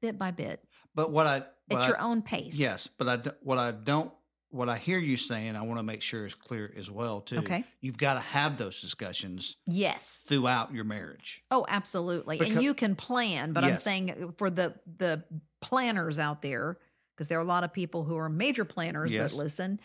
bit 0.01 0.17
by 0.17 0.31
bit 0.31 0.63
But 0.95 1.11
what 1.11 1.25
I 1.27 1.43
what 1.67 1.79
at 1.79 1.85
I- 1.85 1.87
your 1.87 2.01
own 2.01 2.21
pace. 2.21 2.55
yes, 2.55 2.87
but 2.87 3.07
I, 3.07 3.31
what 3.41 3.57
I 3.57 3.71
don't 3.71 4.11
what 4.51 4.67
I 4.69 4.77
hear 4.77 4.97
you 4.99 5.15
saying, 5.17 5.55
I 5.55 5.61
want 5.61 5.79
to 5.79 5.83
make 5.83 6.01
sure 6.01 6.25
is 6.25 6.33
clear 6.33 6.73
as 6.77 6.89
well 6.89 7.21
too. 7.21 7.37
Okay. 7.39 7.63
You've 7.81 7.97
got 7.97 8.15
to 8.15 8.19
have 8.19 8.57
those 8.57 8.81
discussions 8.81 9.57
Yes. 9.67 10.23
throughout 10.27 10.73
your 10.73 10.83
marriage. 10.85 11.43
Oh, 11.51 11.65
absolutely. 11.69 12.39
Becau- 12.39 12.55
and 12.55 12.63
you 12.63 12.73
can 12.73 12.95
plan, 12.95 13.53
but 13.53 13.63
I'm 13.63 13.79
saying 13.79 14.33
for 14.37 14.49
the 14.49 14.75
the 14.97 15.23
planners 15.61 16.17
out 16.19 16.41
there, 16.41 16.77
because 17.15 17.27
there 17.27 17.37
are 17.37 17.41
a 17.41 17.45
lot 17.45 17.63
of 17.63 17.73
people 17.73 18.03
who 18.05 18.17
are 18.17 18.29
major 18.29 18.65
planners 18.65 19.11
Yes. 19.11 19.31
that 19.31 19.37
listen. 19.37 19.79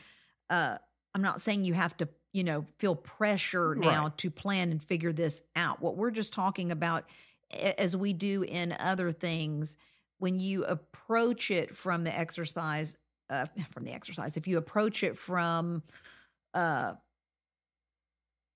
Uh, 0.49 0.79
I'm 1.15 1.23
not 1.23 1.41
saying 1.41 1.65
you 1.65 1.75
have 1.75 1.97
to, 1.99 2.09
you 2.33 2.45
know, 2.45 2.67
feel 2.79 2.95
pressure 2.97 3.75
now 3.75 4.05
Right. 4.05 4.19
to 4.19 4.31
plan 4.31 4.71
and 4.71 4.83
figure 4.83 5.13
this 5.13 5.43
out. 5.57 5.81
What 5.83 5.97
we're 5.97 6.11
just 6.11 6.33
talking 6.33 6.71
about, 6.73 7.05
as 7.51 7.97
we 7.97 8.13
do 8.13 8.43
in 8.43 8.73
other 8.79 9.13
things, 9.13 9.77
when 10.19 10.41
you 10.41 10.65
approach 10.65 11.51
it 11.51 11.77
from 11.77 12.05
the 12.05 12.17
exercise, 12.17 12.97
uh, 13.31 13.47
from 13.73 13.85
the 13.85 13.93
exercise, 13.93 14.37
if 14.37 14.47
you 14.47 14.59
approach 14.59 15.03
it 15.03 15.17
from 15.19 15.83
uh, 16.55 16.95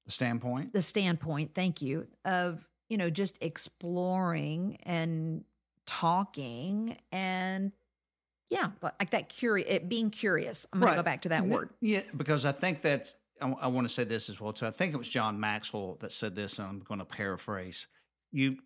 The 0.07 0.13
standpoint. 0.13 0.73
the 0.73 0.83
standpoint, 0.83 1.53
thank 1.55 1.83
you, 1.83 2.07
of, 2.25 2.67
you 2.89 2.97
know, 2.97 3.11
just 3.11 3.39
exploring 3.43 4.79
and 4.85 5.45
talking 5.87 6.97
and 7.13 7.73
yeah, 8.51 8.71
but 8.81 8.95
like 8.99 9.11
that 9.11 9.29
curious, 9.29 9.69
it 9.69 9.89
being 9.89 10.11
curious. 10.11 10.67
I'm 10.73 10.81
going 10.81 10.93
to 10.93 10.97
go 10.97 11.03
back 11.03 11.23
to 11.23 11.29
that 11.31 11.43
N- 11.43 11.51
word. 11.51 11.71
Yeah, 11.81 12.01
because 12.17 12.47
I 12.47 12.53
think 12.53 12.81
that's 12.81 13.15
I, 13.41 13.67
want 13.69 13.87
to 13.87 13.93
say 13.93 14.05
this 14.05 14.29
as 14.31 14.41
well 14.41 14.53
too. 14.53 14.67
I 14.67 14.71
think 14.71 14.95
it 14.95 14.97
was 14.97 15.09
John 15.09 15.39
Maxwell 15.39 15.97
that 16.01 16.13
said 16.13 16.35
this, 16.35 16.59
and 16.59 16.67
I'm 16.67 16.81
going 16.81 16.99
to 16.99 17.05
paraphrase. 17.05 17.87
You 18.33 18.57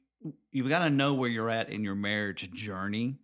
you've 0.52 0.68
got 0.68 0.84
to 0.84 0.90
know 0.90 1.14
where 1.14 1.28
you're 1.28 1.50
at 1.50 1.68
in 1.68 1.82
your 1.82 1.94
marriage 1.94 2.50
journey, 2.52 3.16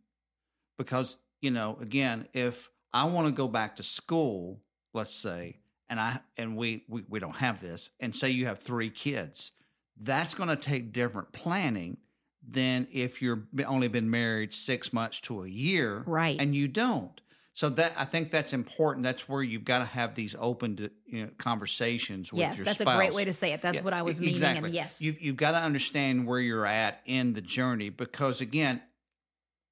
because 0.79 1.17
you 1.41 1.51
know, 1.51 1.79
again, 1.81 2.29
if 2.33 2.71
I 2.93 3.05
want 3.05 3.27
to 3.27 3.33
go 3.33 3.49
back 3.49 3.77
to 3.77 3.83
school, 3.83 4.61
let's 4.93 5.15
say, 5.15 5.59
and 5.89 5.99
I 6.01 6.21
and 6.37 6.57
we 6.57 6.85
we, 6.89 7.05
we 7.09 7.19
don't 7.21 7.37
have 7.37 7.61
this, 7.61 7.91
and 8.01 8.15
say 8.15 8.31
you 8.31 8.47
have 8.47 8.59
three 8.59 8.91
kids, 8.91 9.53
that's 10.01 10.35
going 10.35 10.49
to 10.49 10.57
take 10.57 10.93
different 10.93 11.33
planning 11.33 11.99
than 12.47 12.87
if 12.93 13.21
you're 13.21 13.45
only 13.67 13.89
been 13.89 14.11
married 14.11 14.55
six 14.55 14.93
months 14.93 15.21
to 15.21 15.45
a 15.45 15.49
year, 15.49 16.03
Right. 16.07 16.41
And 16.41 16.55
you 16.55 16.69
don't. 16.69 17.21
So 17.53 17.69
that 17.71 17.93
I 17.97 18.05
think 18.05 18.31
that's 18.31 18.53
important. 18.53 19.03
That's 19.03 19.29
where 19.29 19.43
you've 19.43 19.65
got 19.65 19.81
to 19.81 19.85
have 19.85 20.15
these 20.15 20.37
open 20.39 20.77
to, 20.77 20.91
you 21.07 21.25
know, 21.25 21.31
conversations 21.39 22.33
with 22.33 22.39
yes, 22.39 22.57
your 22.57 22.65
that's 22.65 22.79
spouse. 22.79 22.95
a 22.95 22.97
great 22.97 23.13
way 23.13 23.25
to 23.25 23.33
say 23.33 23.53
it. 23.53 23.63
That's 23.63 23.79
Yeah, 23.79 23.83
what 23.83 23.93
I 23.93 24.03
was 24.03 24.23
e- 24.23 24.27
meaning. 24.27 24.65
And 24.65 24.71
yes, 24.71 25.01
You've, 25.01 25.21
you've 25.21 25.37
got 25.37 25.51
to 25.51 25.59
understand 25.59 26.25
where 26.25 26.39
you're 26.39 26.65
at 26.65 27.01
in 27.05 27.33
the 27.33 27.41
journey 27.41 27.89
because, 27.89 28.41
again, 28.41 28.81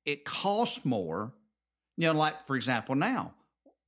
it 0.04 0.24
costs 0.24 0.84
more. 0.84 1.32
You 1.96 2.08
know, 2.08 2.18
like 2.18 2.46
for 2.46 2.56
example, 2.56 2.94
now 2.94 3.34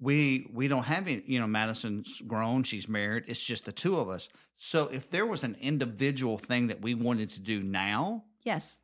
we 0.01 0.49
we 0.53 0.69
don't 0.69 0.85
have 0.85 1.07
any. 1.07 1.23
You 1.27 1.41
know, 1.41 1.47
Madison's 1.47 2.21
grown; 2.27 2.63
she's 2.63 2.89
married. 2.89 3.25
It's 3.27 3.43
just 3.43 3.65
the 3.65 3.73
two 3.73 3.99
of 3.99 4.09
us. 4.09 4.29
So 4.57 4.89
if 4.89 5.11
there 5.11 5.27
was 5.27 5.45
an 5.45 5.57
individual 5.61 6.39
thing 6.39 6.69
that 6.69 6.81
we 6.81 6.95
wanted 6.95 7.31
to 7.31 7.41
do 7.41 7.63
now, 7.63 8.25
yes, 8.43 8.81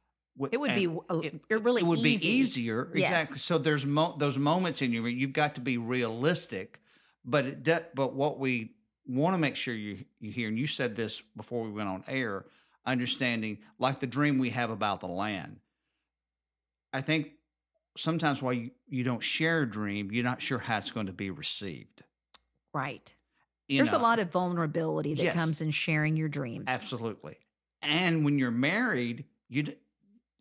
it 0.50 0.58
would 0.58 0.74
be 0.74 0.84
it, 0.84 1.40
it 1.48 1.62
really 1.62 1.82
it 1.82 1.86
would 1.86 2.00
easy. 2.00 2.18
be 2.18 2.26
easier. 2.26 2.90
Yes. 2.94 3.10
Exactly. 3.10 3.38
So 3.38 3.58
there's 3.58 3.86
mo- 3.86 4.16
those 4.18 4.38
moments 4.38 4.82
in 4.82 4.92
you 4.92 5.06
you've 5.06 5.32
got 5.32 5.54
to 5.54 5.60
be 5.60 5.78
realistic, 5.78 6.80
but 7.24 7.46
it 7.46 7.62
de- 7.62 7.86
but 7.94 8.14
what 8.14 8.38
we 8.38 8.72
want 9.06 9.34
to 9.34 9.38
make 9.38 9.56
sure 9.56 9.74
you 9.74 9.98
you 10.20 10.32
hear, 10.32 10.48
and 10.48 10.58
you 10.58 10.66
said 10.66 10.96
this 10.96 11.20
before 11.36 11.62
we 11.62 11.70
went 11.70 11.88
on 11.88 12.04
air, 12.08 12.46
understanding 12.84 13.58
like 13.78 14.00
the 14.00 14.06
dream 14.06 14.38
we 14.38 14.50
have 14.50 14.70
about 14.70 15.00
the 15.00 15.06
land. 15.06 15.60
I 16.92 17.00
think 17.00 17.33
sometimes 17.96 18.42
why 18.42 18.52
you, 18.52 18.70
you 18.88 19.04
don't 19.04 19.22
share 19.22 19.62
a 19.62 19.70
dream, 19.70 20.10
you're 20.12 20.24
not 20.24 20.42
sure 20.42 20.58
how 20.58 20.78
it's 20.78 20.90
going 20.90 21.06
to 21.06 21.12
be 21.12 21.30
received. 21.30 22.02
Right. 22.72 23.12
You 23.68 23.78
There's 23.78 23.92
know? 23.92 23.98
a 23.98 24.02
lot 24.02 24.18
of 24.18 24.30
vulnerability 24.30 25.14
that 25.14 25.22
Yes. 25.22 25.34
comes 25.34 25.60
in 25.60 25.70
sharing 25.70 26.16
your 26.16 26.28
dreams. 26.28 26.64
Absolutely. 26.68 27.36
And 27.82 28.24
when 28.24 28.38
you're 28.38 28.50
married, 28.50 29.24
you 29.48 29.74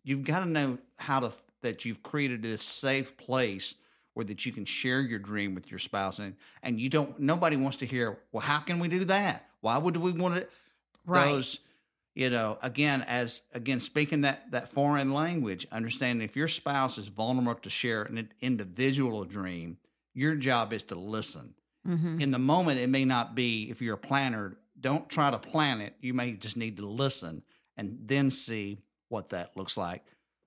you've 0.02 0.24
got 0.24 0.40
to 0.40 0.46
know 0.46 0.78
how 0.98 1.20
to 1.20 1.32
that 1.62 1.84
you've 1.84 2.02
created 2.02 2.42
this 2.42 2.62
safe 2.62 3.16
place 3.16 3.76
where 4.12 4.24
that 4.26 4.44
you 4.46 4.52
can 4.52 4.64
share 4.64 5.00
your 5.00 5.18
dream 5.18 5.54
with 5.54 5.70
your 5.70 5.78
spouse 5.78 6.18
and 6.18 6.36
and 6.62 6.80
you 6.80 6.88
don't 6.88 7.18
nobody 7.18 7.56
wants 7.56 7.78
to 7.78 7.86
hear, 7.86 8.18
well, 8.32 8.40
how 8.42 8.58
can 8.60 8.78
we 8.78 8.88
do 8.88 9.04
that? 9.06 9.48
Why 9.60 9.78
would 9.78 9.96
we 9.96 10.12
want 10.12 10.36
to 10.36 10.48
Right. 11.06 11.32
those 11.32 11.60
you 12.14 12.30
know, 12.30 12.58
again 12.62 13.02
as 13.02 13.42
again 13.52 13.80
speaking 13.80 14.22
that 14.22 14.50
that 14.52 14.68
foreign 14.68 15.12
language, 15.12 15.66
understanding 15.72 16.24
if 16.24 16.36
your 16.36 16.48
spouse 16.48 16.98
is 16.98 17.08
vulnerable 17.08 17.60
to 17.60 17.70
share 17.70 18.02
an 18.02 18.28
individual 18.40 19.24
dream, 19.24 19.78
your 20.12 20.34
job 20.36 20.72
is 20.72 20.84
to 20.84 20.94
listen 20.94 21.54
Mhm. 21.86 22.20
in 22.20 22.30
the 22.30 22.38
moment 22.38 22.80
it 22.80 22.88
may 22.88 23.04
not 23.04 23.34
be 23.34 23.68
if 23.68 23.82
you're 23.82 23.96
a 23.96 23.98
planner 23.98 24.56
don't 24.80 25.10
try 25.10 25.30
to 25.30 25.38
plan 25.38 25.82
it 25.82 25.94
you 26.00 26.14
may 26.14 26.32
just 26.32 26.56
need 26.56 26.78
to 26.78 26.86
listen 26.86 27.42
and 27.76 27.98
then 28.08 28.30
see 28.30 28.78
what 29.08 29.28
that 29.28 29.54
looks 29.54 29.76
like 29.76 30.02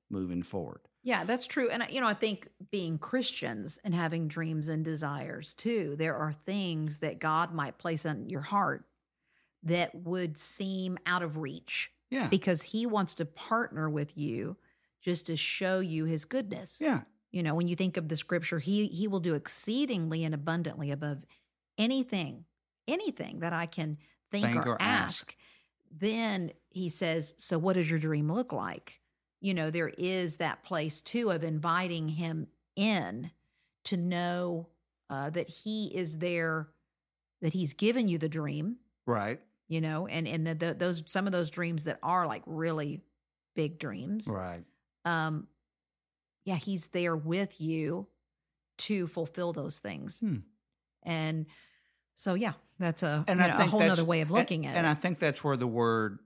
moving 0.09 0.41
forward 0.41 0.81
Yeah, 1.03 1.23
that's 1.25 1.45
true. 1.45 1.69
And, 1.69 1.85
you 1.89 2.01
know, 2.01 2.07
I 2.07 2.15
think 2.15 2.49
being 2.71 2.97
Christians 2.97 3.79
and 3.83 3.93
having 3.95 4.27
dreams 4.27 4.67
and 4.67 4.83
desires 4.83 5.53
too, 5.53 5.95
there 5.97 6.15
are 6.15 6.33
things 6.33 6.99
that 6.99 7.19
God 7.19 7.53
might 7.53 7.77
place 7.77 8.03
on 8.05 8.29
your 8.29 8.41
heart 8.41 8.85
that 9.63 9.93
would 9.95 10.37
seem 10.37 10.97
out 11.05 11.23
of 11.23 11.37
reach 11.37 11.91
yeah 12.09 12.27
because 12.27 12.61
He 12.63 12.85
wants 12.85 13.13
to 13.15 13.25
partner 13.25 13.89
with 13.89 14.17
you 14.17 14.57
just 15.01 15.25
to 15.27 15.35
show 15.35 15.79
you 15.79 16.05
His 16.05 16.25
goodness. 16.25 16.77
yeah 16.81 17.01
You 17.31 17.43
know, 17.43 17.55
when 17.55 17.67
you 17.67 17.75
think 17.75 17.97
of 17.97 18.07
the 18.07 18.15
scripture, 18.15 18.59
He 18.59 18.87
He 18.87 19.07
will 19.07 19.19
do 19.19 19.35
exceedingly 19.35 20.23
and 20.23 20.33
abundantly 20.33 20.91
above 20.91 21.19
anything, 21.77 22.45
anything 22.87 23.39
that 23.39 23.53
I 23.53 23.65
can 23.65 23.97
think, 24.31 24.45
Think 24.45 24.65
or, 24.65 24.71
or 24.71 24.81
ask. 24.81 25.29
ask. 25.29 25.35
Then 25.91 26.51
He 26.69 26.89
says, 26.89 27.33
"So, 27.37 27.57
what 27.57 27.73
does 27.73 27.89
your 27.89 27.99
dream 27.99 28.31
look 28.31 28.51
like?" 28.53 28.99
You 29.39 29.53
know, 29.53 29.69
there 29.69 29.91
is 29.97 30.37
that 30.37 30.63
place 30.63 30.99
too 31.01 31.29
of 31.31 31.43
inviting 31.43 32.09
Him 32.09 32.47
in 32.75 33.31
to 33.85 33.97
know 33.97 34.67
uh, 35.09 35.29
that 35.29 35.47
He 35.49 35.85
is 35.95 36.17
there, 36.17 36.69
that 37.41 37.53
He's 37.53 37.73
given 37.73 38.07
you 38.07 38.17
the 38.17 38.29
dream. 38.29 38.77
Right. 39.07 39.39
You 39.67 39.81
know, 39.81 40.05
and 40.07 40.27
and 40.27 40.45
the, 40.45 40.53
the, 40.53 40.73
those 40.75 41.03
some 41.07 41.25
of 41.25 41.31
those 41.33 41.49
dreams 41.49 41.85
that 41.85 41.99
are 42.03 42.27
like 42.27 42.43
really 42.45 43.01
big 43.55 43.79
dreams 43.79 44.27
right. 44.29 44.63
um 45.03 45.47
yeah 46.45 46.57
he's 46.57 46.85
there 46.87 47.15
with 47.15 47.59
you 47.59 48.07
to 48.77 49.07
fulfill 49.07 49.51
those 49.51 49.79
things. 49.79 50.19
Hmm. 50.19 50.37
and 51.01 51.47
so 52.15 52.35
yeah 52.35 52.53
that's 52.77 53.01
a, 53.01 53.25
and 53.27 53.39
you 53.39 53.47
know, 53.47 53.57
a 53.57 53.63
whole 53.65 53.79
nother 53.79 54.05
way 54.05 54.21
of 54.21 54.29
and- 54.29 54.37
looking 54.37 54.65
at 54.67 54.69
and 54.69 54.77
it. 54.77 54.79
And 54.79 54.87
i 54.87 54.93
think 54.93 55.17
that's 55.17 55.43
where 55.43 55.57
the 55.57 55.67
word 55.67 56.19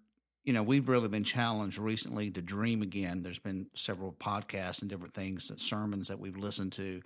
you 0.44 0.52
know 0.52 0.62
we've 0.62 0.90
really 0.90 1.08
been 1.08 1.24
challenged 1.24 1.78
recently 1.78 2.30
to 2.32 2.42
dream 2.42 2.82
again. 2.82 3.24
There's 3.24 3.40
been 3.40 3.68
several 3.76 4.12
podcasts 4.12 4.82
and 4.82 4.90
different 4.90 5.14
things 5.14 5.48
that 5.48 5.62
sermons 5.62 6.10
that 6.10 6.20
we've 6.20 6.38
listened 6.38 6.74
to 6.74 7.02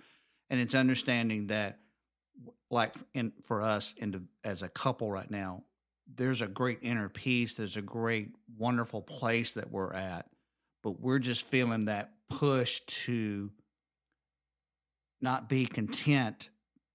and 0.50 0.60
it's 0.60 0.74
understanding 0.74 1.48
that 1.48 1.78
like 2.70 2.94
in 3.14 3.32
for 3.44 3.62
us 3.62 3.94
in 3.98 4.28
as 4.44 4.62
a 4.62 4.68
couple 4.68 5.10
right 5.10 5.30
now 5.30 5.62
there's 6.14 6.42
a 6.42 6.46
great 6.46 6.78
inner 6.82 7.08
peace 7.08 7.56
there's 7.56 7.76
a 7.76 7.82
great 7.82 8.30
wonderful 8.56 9.02
place 9.02 9.52
that 9.52 9.70
we're 9.70 9.92
at 9.92 10.26
but 10.82 11.00
we're 11.00 11.18
just 11.18 11.46
feeling 11.46 11.86
that 11.86 12.12
push 12.28 12.80
to 12.86 13.50
not 15.20 15.48
be 15.48 15.66
content 15.66 16.50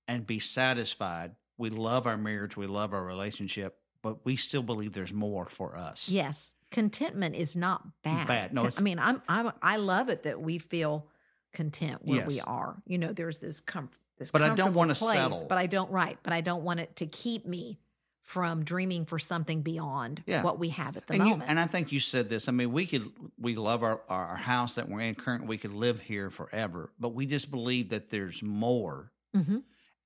and 0.07 0.25
be 0.25 0.39
satisfied. 0.39 1.35
We 1.57 1.69
love 1.69 2.07
our 2.07 2.17
marriage 2.17 2.55
we 2.57 2.67
love 2.67 2.93
our 2.93 3.03
relationship 3.03 3.77
but 4.01 4.25
we 4.25 4.35
still 4.35 4.63
believe 4.63 4.93
there's 4.93 5.13
more 5.13 5.45
for 5.45 5.75
us. 5.75 6.09
Yes 6.09 6.53
contentment 6.71 7.35
is 7.35 7.55
not 7.55 7.83
bad. 8.01 8.27
Bad. 8.27 8.53
No, 8.53 8.69
i 8.77 8.81
mean 8.81 8.97
i'm 8.97 9.21
i'm 9.27 9.51
i 9.61 9.75
love 9.75 10.09
it 10.09 10.23
that 10.23 10.41
we 10.41 10.57
feel 10.57 11.07
content 11.53 11.99
where 12.03 12.25
we 12.25 12.39
are. 12.41 12.81
You 12.85 12.97
know 12.97 13.11
there's 13.13 13.39
this 13.39 13.59
comfort 13.59 13.99
this 14.21 14.31
But 14.31 14.41
I 14.41 14.53
don't 14.55 14.73
wanna 14.73 14.95
place, 14.95 15.17
settle. 15.17 15.45
but 15.49 15.57
i 15.57 15.65
don't 15.67 15.91
right 15.91 16.17
but 16.23 16.31
i 16.33 16.41
don't 16.41 16.63
want 16.63 16.79
it 16.79 16.95
to 16.97 17.05
keep 17.05 17.45
me 17.45 17.79
from 18.21 18.63
dreaming 18.63 19.03
for 19.05 19.19
something 19.19 19.61
beyond 19.61 20.23
Yeah. 20.25 20.43
what 20.43 20.57
we 20.57 20.69
have 20.69 20.95
at 20.95 21.07
the 21.07 21.15
and, 21.15 21.23
you, 21.23 21.29
moment 21.31 21.49
and 21.49 21.59
I 21.59 21.65
think 21.65 21.91
you 21.91 21.99
said 21.99 22.29
this. 22.29 22.47
I 22.47 22.53
mean, 22.53 22.71
we 22.71 22.85
could 22.85 23.11
we 23.37 23.55
love 23.55 23.83
our, 23.83 23.99
our 24.07 24.37
house 24.37 24.75
that 24.75 24.87
we're 24.87 25.01
in 25.01 25.15
currently. 25.15 25.47
We 25.49 25.57
could 25.57 25.73
live 25.73 25.99
here 25.99 26.29
forever, 26.29 26.91
but 26.97 27.09
we 27.09 27.25
just 27.25 27.51
believe 27.51 27.89
that 27.89 28.09
there's 28.09 28.41
more. 28.41 29.11
hmm 29.35 29.57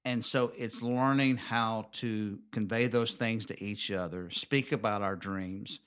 And 0.06 0.26
so 0.26 0.52
it's 0.58 0.82
learning 0.82 1.38
how 1.38 1.90
to 2.02 2.40
convey 2.52 2.88
those 2.88 3.14
things 3.14 3.46
to 3.48 3.64
each 3.64 3.92
other, 3.92 4.32
speak 4.32 4.72
about 4.72 5.04
our 5.04 5.16
dreams, 5.16 5.80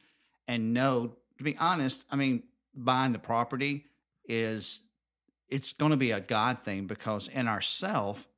and 0.46 0.72
know. 0.72 1.16
To 1.38 1.44
be 1.44 1.56
honest, 1.58 2.04
I 2.10 2.14
mean, 2.16 2.42
buying 2.74 3.12
the 3.12 3.18
property 3.18 3.84
is 4.28 4.82
it's 5.48 5.72
going 5.72 5.90
to 5.90 5.96
be 5.96 6.10
a 6.10 6.20
God 6.20 6.60
thing 6.60 6.86
because 6.86 7.28
in 7.28 7.48
ourself, 7.48 8.28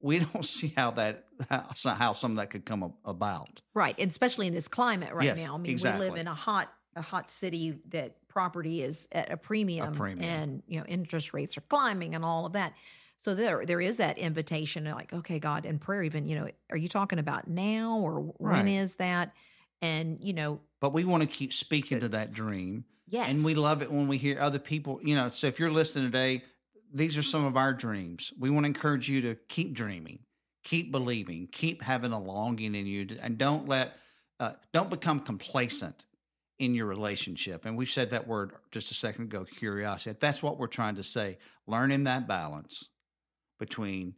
we 0.00 0.18
don't 0.32 0.44
see 0.44 0.72
how 0.76 0.92
that 0.92 1.24
how, 1.50 1.66
how 1.94 2.12
some 2.12 2.32
of 2.32 2.36
that 2.38 2.50
could 2.50 2.64
come 2.64 2.94
about. 3.04 3.60
Right, 3.74 3.94
and 3.98 4.10
especially 4.10 4.46
in 4.46 4.54
this 4.54 4.68
climate 4.68 5.12
right 5.12 5.24
Yes, 5.24 5.44
now. 5.44 5.54
I 5.54 5.58
mean, 5.58 5.76
we 5.76 5.90
live 5.90 6.16
in 6.16 6.26
a 6.26 6.34
hot 6.34 6.72
a 6.96 7.02
hot 7.02 7.30
city 7.30 7.80
that 7.88 8.16
property 8.28 8.82
is 8.82 9.08
at 9.10 9.30
a 9.30 9.36
premium, 9.36 9.94
premium. 9.94 10.22
and 10.30 10.62
you 10.66 10.78
know 10.78 10.86
interest 10.86 11.34
rates 11.34 11.56
are 11.56 11.62
climbing 11.62 12.14
and 12.14 12.24
all 12.24 12.46
of 12.46 12.52
that. 12.52 12.74
So 13.16 13.34
there 13.34 13.64
there 13.64 13.80
is 13.80 13.96
that 13.96 14.18
invitation 14.18 14.84
like, 14.84 15.12
okay, 15.12 15.38
God, 15.38 15.66
and 15.66 15.80
prayer 15.80 16.02
even, 16.02 16.26
you 16.28 16.38
know, 16.38 16.48
are 16.70 16.76
you 16.76 16.88
talking 16.88 17.18
about 17.18 17.48
now 17.48 17.98
or 17.98 18.20
when 18.20 18.64
Right. 18.64 18.68
is 18.68 18.96
that? 18.96 19.32
And 19.82 20.18
you 20.22 20.32
know, 20.32 20.60
But 20.80 20.92
we 20.92 21.04
want 21.04 21.22
to 21.22 21.28
keep 21.28 21.52
speaking 21.52 22.00
to 22.00 22.08
that 22.10 22.32
dream. 22.32 22.84
yes. 23.06 23.28
And 23.28 23.44
we 23.44 23.54
love 23.54 23.82
it 23.82 23.90
when 23.92 24.08
we 24.08 24.16
hear 24.18 24.40
other 24.40 24.58
people, 24.58 25.00
you 25.02 25.14
know. 25.14 25.28
So 25.30 25.46
if 25.46 25.58
you're 25.58 25.70
listening 25.70 26.10
today, 26.10 26.42
these 26.92 27.18
are 27.18 27.22
some 27.22 27.44
of 27.44 27.56
our 27.56 27.72
dreams. 27.74 28.32
We 28.38 28.50
want 28.50 28.64
to 28.64 28.68
encourage 28.68 29.08
you 29.08 29.20
to 29.22 29.34
keep 29.48 29.74
dreaming, 29.74 30.20
keep 30.62 30.90
believing, 30.90 31.48
keep 31.50 31.82
having 31.82 32.12
a 32.12 32.18
longing 32.20 32.74
in 32.74 32.86
you, 32.86 33.08
and 33.20 33.36
don't 33.36 33.68
let, 33.68 33.96
uh, 34.40 34.52
don't 34.72 34.90
become 34.90 35.20
complacent 35.20 36.04
in 36.60 36.74
your 36.74 36.86
relationship. 36.86 37.64
And 37.64 37.76
we've 37.76 37.90
said 37.90 38.10
that 38.10 38.28
word 38.28 38.52
just 38.70 38.90
a 38.92 38.94
second 38.94 39.24
ago, 39.24 39.44
curiosity. 39.44 40.16
That's 40.20 40.42
what 40.42 40.56
we're 40.58 40.68
trying 40.68 40.94
to 40.96 41.02
say. 41.02 41.38
Learning 41.66 42.04
that 42.04 42.28
balance 42.28 42.84
between 43.58 44.14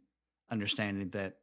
understanding 0.51 1.09
that 1.09 1.37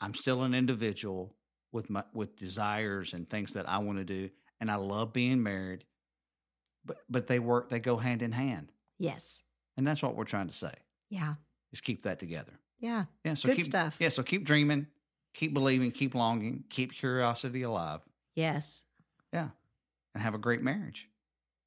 I'm 0.00 0.14
still 0.14 0.42
an 0.42 0.54
individual 0.54 1.34
with 1.72 1.90
my 1.90 2.04
with 2.12 2.36
desires 2.36 3.12
and 3.12 3.28
things 3.28 3.52
that 3.54 3.68
I 3.68 3.78
want 3.78 3.98
to 3.98 4.04
do, 4.04 4.30
and 4.60 4.70
I 4.70 4.76
love 4.76 5.12
being 5.12 5.42
married 5.42 5.84
but 6.84 6.98
but 7.10 7.26
they 7.26 7.38
work 7.38 7.68
they 7.68 7.80
go 7.80 7.96
hand 7.96 8.22
in 8.22 8.32
hand 8.32 8.70
yes. 8.98 9.42
and 9.76 9.86
that's 9.86 10.02
what 10.02 10.14
we're 10.16 10.24
trying 10.24 10.46
to 10.46 10.54
say 10.54 10.72
Yeah. 11.10 11.34
is 11.72 11.80
keep 11.80 12.02
that 12.04 12.18
together 12.18 12.52
Yeah. 12.78 13.04
yeah 13.24 13.34
so 13.34 13.48
Good 13.48 13.56
keep 13.56 13.66
stuff. 13.66 13.96
yeah 13.98 14.08
so 14.08 14.22
keep 14.22 14.44
dreaming 14.46 14.86
keep 15.34 15.52
believing 15.52 15.90
keep 15.90 16.14
longing 16.14 16.64
keep 16.70 16.92
curiosity 16.94 17.62
alive 17.62 18.00
Yes. 18.34 18.84
yeah 19.34 19.48
and 20.14 20.22
have 20.22 20.34
a 20.34 20.38
great 20.38 20.62
marriage 20.62 21.08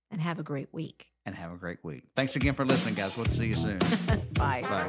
And 0.09 0.21
have 0.21 0.39
a 0.39 0.43
great 0.43 0.69
week. 0.73 1.11
and 1.25 1.35
have 1.35 1.51
a 1.51 1.57
great 1.57 1.83
week 1.83 2.05
thanks 2.15 2.35
again 2.35 2.55
for 2.55 2.65
listening 2.65 2.95
guys 2.95 3.15
we'll 3.15 3.25
see 3.27 3.47
you 3.47 3.53
soon 3.55 3.79
Bye. 4.33 4.63
bye 4.63 4.87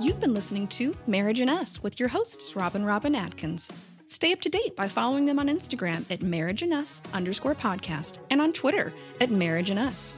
You've 0.00 0.18
been 0.18 0.34
listening 0.34 0.66
to 0.68 0.96
Marriage 1.06 1.38
and 1.38 1.48
Us 1.48 1.80
with 1.80 2.00
your 2.00 2.08
hosts, 2.08 2.56
Robin 2.56 2.84
Robin 2.84 3.14
Atkins. 3.14 3.70
Stay 4.08 4.32
up 4.32 4.40
to 4.40 4.48
date 4.48 4.74
by 4.74 4.88
following 4.88 5.24
them 5.24 5.38
on 5.38 5.48
Instagram 5.48 6.04
at 6.10 6.20
Marriage 6.20 6.62
and 6.62 6.74
Us 6.74 7.00
underscore 7.12 7.54
podcast 7.54 8.18
and 8.30 8.40
on 8.40 8.52
Twitter 8.52 8.92
at 9.20 9.30
Marriage 9.30 9.70
and 9.70 9.78
Us. 9.78 10.12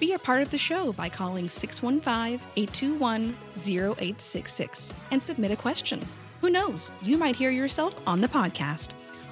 Be 0.00 0.12
a 0.14 0.18
part 0.18 0.42
of 0.42 0.50
the 0.50 0.58
show 0.58 0.92
by 0.92 1.08
calling 1.08 1.48
615 1.48 2.40
821 2.56 3.36
0866 3.56 4.92
and 5.12 5.22
submit 5.22 5.52
a 5.52 5.56
question. 5.56 6.02
Who 6.40 6.50
knows? 6.50 6.90
You 7.02 7.16
might 7.16 7.36
hear 7.36 7.52
yourself 7.52 7.94
on 8.08 8.20
the 8.20 8.28
podcast. 8.28 8.90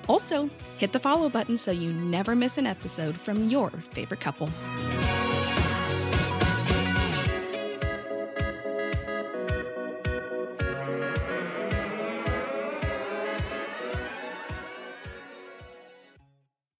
Also, 0.08 0.48
hit 0.78 0.92
the 0.92 1.00
follow 1.00 1.28
button 1.28 1.58
so 1.58 1.72
you 1.72 1.92
never 1.92 2.36
miss 2.36 2.58
an 2.58 2.66
episode 2.66 3.20
from 3.20 3.48
your 3.48 3.70
favorite 3.90 4.20
couple. 4.20 4.48